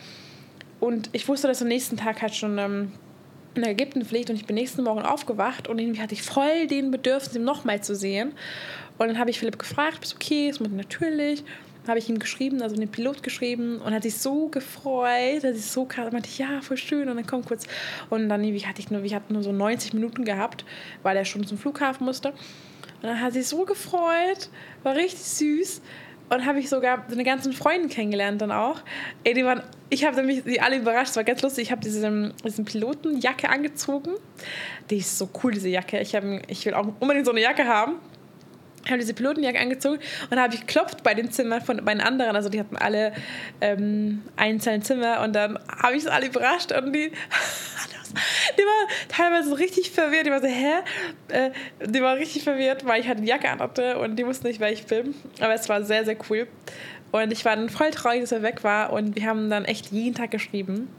[0.79, 2.93] Und ich wusste, dass am nächsten Tag halt schon ähm,
[3.63, 6.91] in Ägypten fliegt und ich bin nächsten Morgen aufgewacht und irgendwie hatte ich voll den
[6.91, 8.33] Bedürfnis, ihn nochmal zu sehen.
[8.97, 10.49] Und dann habe ich Philipp gefragt, bist okay?
[10.49, 11.43] Ist mit natürlich.
[11.87, 15.65] Habe ich ihm geschrieben, also den Pilot geschrieben und hat sich so gefreut, dass ich
[15.65, 17.65] so krass meinte, ja, voll schön und dann komm kurz.
[18.09, 20.65] Und dann wie hatte ich nur, ich hatte nur so 90 Minuten gehabt,
[21.01, 22.29] weil er schon zum Flughafen musste.
[22.29, 24.49] Und dann hat sich so gefreut,
[24.83, 25.81] war richtig süß.
[26.29, 28.81] Und habe ich sogar seine ganzen Freunde kennengelernt dann auch.
[29.23, 31.63] Ey, die waren, ich habe nämlich sie alle überrascht, es war ganz lustig.
[31.63, 34.11] Ich habe diese, diesen Pilotenjacke angezogen.
[34.89, 35.99] Die ist so cool, diese Jacke.
[35.99, 37.95] Ich, hab, ich will auch unbedingt so eine Jacke haben
[38.87, 39.99] habe diese Pilotenjacke angezogen
[40.29, 42.35] und habe ich geklopft bei den Zimmern von bei den anderen.
[42.35, 43.13] Also die hatten alle
[43.61, 47.11] ähm, einzelne Zimmer und dann habe ich es alle überrascht und die,
[48.57, 50.25] die war teilweise richtig verwirrt.
[50.25, 50.79] Die war so, hä?
[51.29, 51.51] Äh,
[51.85, 54.71] die war richtig verwirrt, weil ich halt eine Jacke anhatte und die wussten nicht, wer
[54.71, 55.15] ich bin.
[55.39, 56.47] Aber es war sehr, sehr cool.
[57.11, 59.91] Und ich war dann voll traurig, dass er weg war und wir haben dann echt
[59.91, 60.89] jeden Tag geschrieben.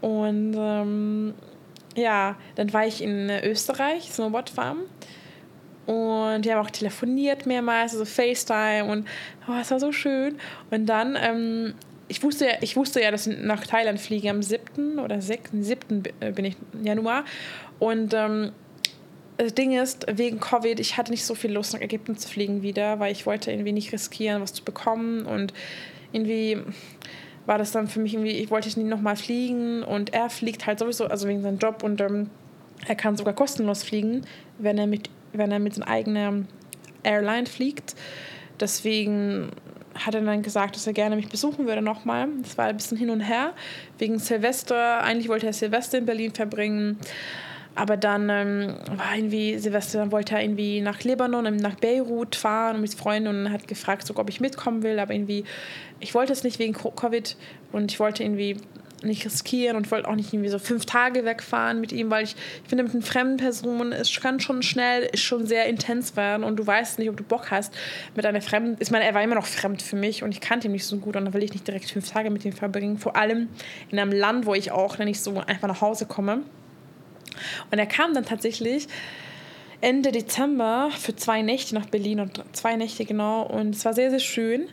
[0.00, 1.34] Und ähm,
[1.96, 4.78] ja, dann war ich in Österreich, Snowboardfarm.
[5.86, 9.08] Und wir haben auch telefoniert mehrmals, also FaceTime und
[9.48, 10.38] oh, es war so schön.
[10.70, 11.74] Und dann, ähm,
[12.08, 14.98] ich, wusste ja, ich wusste ja, dass ich nach Thailand fliege am 7.
[14.98, 15.50] oder 6.
[15.60, 16.02] 7.
[16.20, 17.24] Äh, bin ich Januar.
[17.78, 18.52] Und ähm,
[19.36, 22.62] das Ding ist, wegen Covid, ich hatte nicht so viel Lust, nach Ägypten zu fliegen
[22.62, 25.26] wieder, weil ich wollte irgendwie nicht riskieren, was zu bekommen.
[25.26, 25.52] Und
[26.12, 26.58] irgendwie
[27.46, 30.78] war das dann für mich irgendwie, ich wollte nicht nochmal fliegen und er fliegt halt
[30.78, 32.30] sowieso, also wegen seinem Job und ähm,
[32.86, 34.26] er kann sogar kostenlos fliegen,
[34.58, 36.48] wenn er mit wenn er mit seiner eigenen
[37.02, 37.94] Airline fliegt.
[38.60, 39.50] Deswegen
[40.04, 42.28] hat er dann gesagt, dass er gerne mich besuchen würde nochmal.
[42.42, 43.52] Das war ein bisschen hin und her.
[43.98, 45.02] Wegen Silvester.
[45.02, 46.98] Eigentlich wollte er Silvester in Berlin verbringen.
[47.74, 52.80] Aber dann ähm, war irgendwie Silvester, dann wollte er irgendwie nach Libanon, nach Beirut fahren
[52.80, 54.98] mit Freunden und hat gefragt, so, ob ich mitkommen will.
[54.98, 55.44] Aber irgendwie,
[56.00, 57.36] ich wollte es nicht wegen Covid
[57.70, 58.56] und ich wollte irgendwie
[59.02, 62.36] nicht riskieren und wollte auch nicht irgendwie so fünf Tage wegfahren mit ihm, weil ich,
[62.62, 66.44] ich finde, mit einer fremden Person, es kann schon schnell, ist schon sehr intens werden
[66.44, 67.74] und du weißt nicht, ob du Bock hast
[68.14, 70.68] mit einer fremden, ich meine, er war immer noch fremd für mich und ich kannte
[70.68, 72.98] ihn nicht so gut und dann will ich nicht direkt fünf Tage mit ihm verbringen,
[72.98, 73.48] vor allem
[73.90, 76.42] in einem Land, wo ich auch nicht so einfach nach Hause komme.
[77.70, 78.88] Und er kam dann tatsächlich
[79.80, 83.42] Ende Dezember für zwei Nächte nach Berlin und zwei Nächte genau.
[83.42, 84.68] Und es war sehr, sehr schön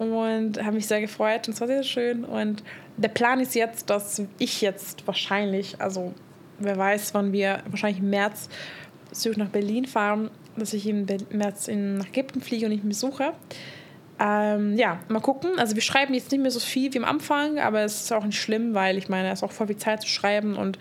[0.00, 2.24] und habe mich sehr gefreut und es war sehr, schön.
[2.24, 2.64] Und
[2.96, 6.14] der Plan ist jetzt, dass ich jetzt wahrscheinlich, also
[6.58, 8.48] wer weiß, wann wir wahrscheinlich im März
[9.12, 13.34] zurück nach Berlin fahren, dass ich im März in, nach Ägypten fliege und ich besuche.
[14.18, 15.58] Ähm, ja, mal gucken.
[15.58, 18.24] Also wir schreiben jetzt nicht mehr so viel wie am Anfang, aber es ist auch
[18.24, 20.78] nicht schlimm, weil ich meine, es ist auch voll viel Zeit zu schreiben und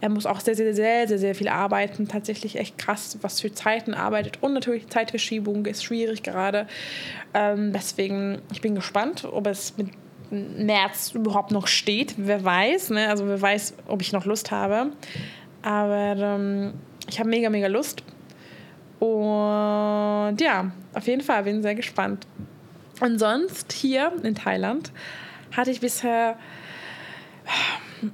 [0.00, 2.08] er muss auch sehr, sehr, sehr, sehr, sehr viel arbeiten.
[2.08, 4.42] Tatsächlich echt krass, was für Zeiten arbeitet.
[4.42, 6.66] Und natürlich Zeitverschiebung ist schwierig gerade.
[7.34, 9.88] Ähm, deswegen, ich bin gespannt, ob es mit
[10.30, 12.14] März überhaupt noch steht.
[12.16, 13.08] Wer weiß, ne?
[13.08, 14.92] Also wer weiß, ob ich noch Lust habe.
[15.62, 16.74] Aber ähm,
[17.08, 18.02] ich habe mega, mega Lust.
[19.00, 22.26] Und ja, auf jeden Fall bin ich sehr gespannt.
[23.00, 24.92] Und sonst hier in Thailand
[25.52, 26.36] hatte ich bisher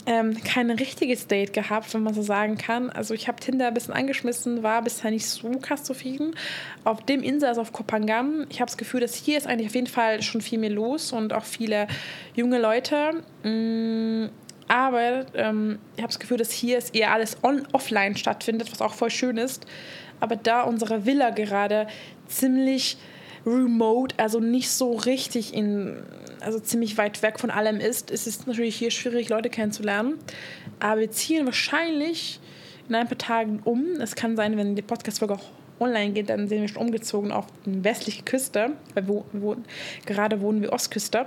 [0.07, 2.91] ähm, kein richtiges Date gehabt, wenn man so sagen kann.
[2.91, 6.35] Also ich habe Tinder ein bisschen angeschmissen, war bisher nicht so krass zufrieden.
[6.85, 9.75] Auf dem Insel, also auf Kopangam, ich habe das Gefühl, dass hier ist eigentlich auf
[9.75, 11.87] jeden Fall schon viel mehr los und auch viele
[12.35, 13.23] junge Leute.
[13.43, 14.27] Mm,
[14.69, 18.83] aber ähm, ich habe das Gefühl, dass hier es eher alles on offline stattfindet, was
[18.83, 19.67] auch voll schön ist.
[20.19, 21.87] Aber da unsere Villa gerade
[22.27, 22.97] ziemlich
[23.47, 26.03] remote, also nicht so richtig in,
[26.41, 30.15] also ziemlich weit weg von allem ist, ist es natürlich hier schwierig, Leute kennenzulernen.
[30.81, 32.41] Aber wir ziehen wahrscheinlich
[32.89, 33.85] in ein paar Tagen um.
[34.01, 35.45] Es kann sein, wenn die Podcast-Folge auch
[35.79, 39.57] online geht, dann sind wir schon umgezogen auf die westliche Küste, weil wir, wir,
[40.07, 41.27] gerade wohnen wir Ostküste.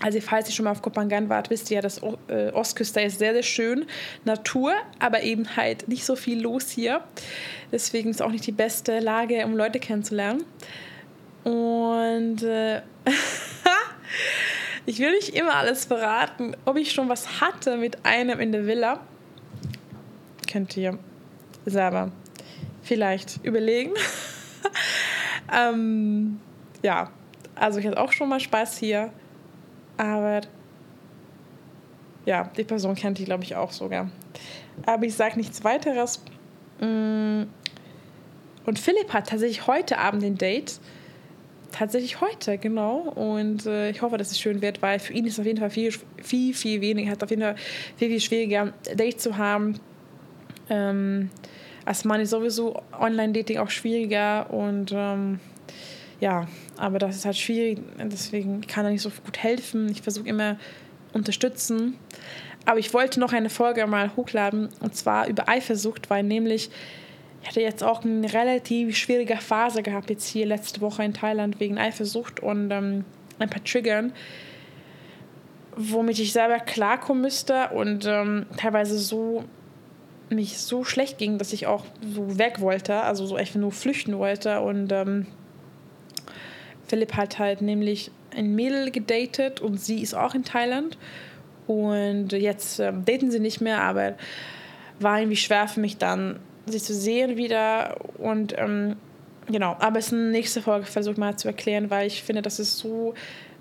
[0.00, 3.20] Also falls ihr schon mal auf Kopangan wart, wisst ihr ja, dass äh, Ostküste ist
[3.20, 3.86] sehr, sehr schön.
[4.24, 7.02] Natur, aber eben halt nicht so viel los hier.
[7.70, 10.44] Deswegen ist auch nicht die beste Lage, um Leute kennenzulernen.
[11.44, 12.82] Und äh,
[14.86, 16.56] ich will nicht immer alles verraten.
[16.64, 19.00] Ob ich schon was hatte mit einem in der Villa,
[20.50, 20.98] könnt ihr
[21.64, 22.12] selber
[22.82, 23.92] vielleicht überlegen.
[25.52, 26.40] ähm,
[26.82, 27.10] ja,
[27.54, 29.12] also ich hatte auch schon mal Spaß hier,
[29.96, 30.42] aber
[32.24, 34.10] ja, die Person kennt die, glaube ich, auch sogar.
[34.86, 36.22] Aber ich sage nichts weiteres.
[36.80, 37.42] Mm.
[38.64, 40.78] Und Philipp hat tatsächlich heute Abend ein Date
[41.72, 42.98] tatsächlich heute, genau.
[42.98, 45.58] Und äh, ich hoffe, dass es schön wird, weil für ihn ist es auf jeden
[45.58, 45.92] Fall viel,
[46.22, 47.56] viel, viel weniger, hat auf jeden Fall
[47.96, 49.80] viel, viel schwieriger, Date zu haben.
[50.70, 51.30] Ähm,
[51.84, 55.40] als Mann ist sowieso Online-Dating auch schwieriger und ähm,
[56.20, 56.46] ja,
[56.76, 59.88] aber das ist halt schwierig, deswegen kann er nicht so gut helfen.
[59.90, 60.56] Ich versuche immer
[61.12, 61.98] unterstützen.
[62.64, 66.70] Aber ich wollte noch eine Folge mal hochladen und zwar über Eifersucht, weil nämlich
[67.42, 71.58] ich hatte jetzt auch eine relativ schwierige Phase gehabt, jetzt hier letzte Woche in Thailand
[71.58, 73.04] wegen Eifersucht und ähm,
[73.40, 74.12] ein paar Triggern,
[75.76, 79.44] womit ich selber klarkommen müsste und ähm, teilweise so
[80.30, 81.84] mich so schlecht ging, dass ich auch
[82.14, 85.26] so weg wollte, also so einfach nur flüchten wollte und ähm,
[86.86, 90.96] Philipp hat halt nämlich ein Mädel gedatet und sie ist auch in Thailand
[91.66, 94.14] und jetzt ähm, daten sie nicht mehr, aber
[95.00, 98.96] war irgendwie schwer für mich dann sich zu sehen wieder und ähm,
[99.46, 102.58] genau, aber es ist eine nächste Folge, versuche mal zu erklären, weil ich finde, das
[102.58, 103.14] ist so,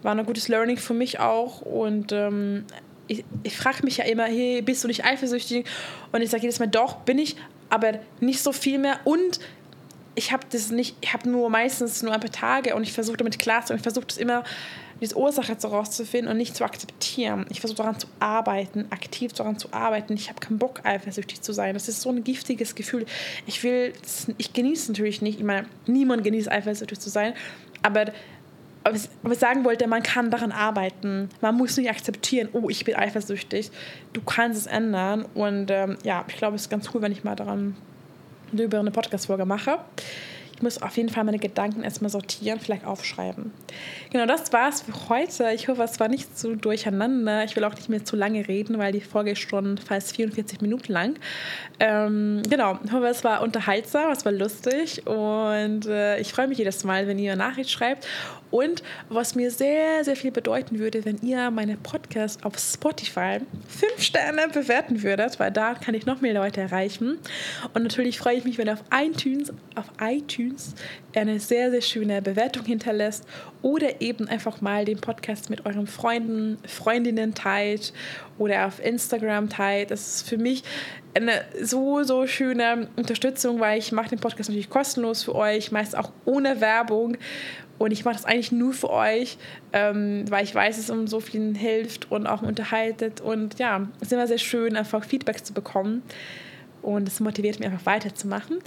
[0.03, 2.65] war ein gutes Learning für mich auch und ähm,
[3.07, 5.65] ich, ich frage mich ja immer, hey, bist du nicht eifersüchtig?
[6.11, 7.35] Und ich sage jedes Mal, doch, bin ich,
[7.69, 8.99] aber nicht so viel mehr.
[9.03, 9.39] Und
[10.15, 13.17] ich habe das nicht, ich habe nur meistens nur ein paar Tage und ich versuche
[13.17, 14.43] damit klarzukommen, ich versuche das immer
[15.01, 17.45] diese Ursache herauszufinden und nicht zu akzeptieren.
[17.49, 20.13] Ich versuche daran zu arbeiten, aktiv daran zu arbeiten.
[20.13, 21.73] Ich habe keinen Bock, eifersüchtig zu sein.
[21.73, 23.05] Das ist so ein giftiges Gefühl.
[23.47, 23.93] Ich will,
[24.37, 25.39] ich genieße natürlich nicht.
[25.39, 27.33] Ich meine, niemand genießt eifersüchtig zu sein,
[27.81, 28.05] aber
[28.83, 31.29] was ich sagen wollte, man kann daran arbeiten.
[31.41, 33.69] Man muss nicht akzeptieren, oh, ich bin eifersüchtig.
[34.13, 35.25] Du kannst es ändern.
[35.35, 37.75] Und ähm, ja, ich glaube, es ist ganz cool, wenn ich mal daran
[38.51, 39.77] über eine Podcast-Folge mache.
[40.61, 43.51] Ich muss auf jeden Fall meine Gedanken erstmal sortieren, vielleicht aufschreiben.
[44.11, 45.49] Genau, das war's für heute.
[45.55, 47.43] Ich hoffe, es war nicht zu durcheinander.
[47.43, 50.61] Ich will auch nicht mehr zu lange reden, weil die Folge ist schon fast 44
[50.61, 51.15] Minuten lang.
[51.79, 56.59] Ähm, genau, ich hoffe, es war unterhaltsam, es war lustig und äh, ich freue mich
[56.59, 58.05] jedes Mal, wenn ihr eine Nachricht schreibt.
[58.51, 64.01] Und was mir sehr, sehr viel bedeuten würde, wenn ihr meine Podcast auf Spotify fünf
[64.01, 67.17] Sterne bewerten würdet, weil da kann ich noch mehr Leute erreichen.
[67.73, 70.75] Und natürlich freue ich mich, wenn ihr auf iTunes, auf iTunes
[71.15, 73.25] eine sehr, sehr schöne Bewertung hinterlässt
[73.61, 77.93] oder eben einfach mal den Podcast mit euren Freunden, Freundinnen teilt
[78.37, 79.91] oder auf Instagram teilt.
[79.91, 80.63] Das ist für mich
[81.13, 85.97] eine so, so schöne Unterstützung, weil ich mache den Podcast natürlich kostenlos für euch, meist
[85.97, 87.17] auch ohne Werbung.
[87.81, 89.39] Und ich mache das eigentlich nur für euch,
[89.73, 93.21] ähm, weil ich weiß, es um so vielen hilft und auch unterhaltet.
[93.21, 96.03] Und ja, es ist immer sehr schön, einfach Feedback zu bekommen.
[96.83, 98.59] und es motiviert mich einfach weiterzumachen.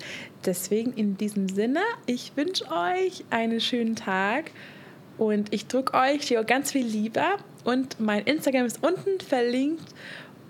[0.44, 4.50] Deswegen in diesem Sinne, ich wünsche euch einen schönen Tag
[5.16, 7.22] und ich drücke euch hier ganz viel Liebe
[7.64, 9.94] und mein Instagram ist unten verlinkt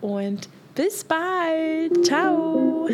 [0.01, 2.05] und bis bald.
[2.05, 2.89] Ciao.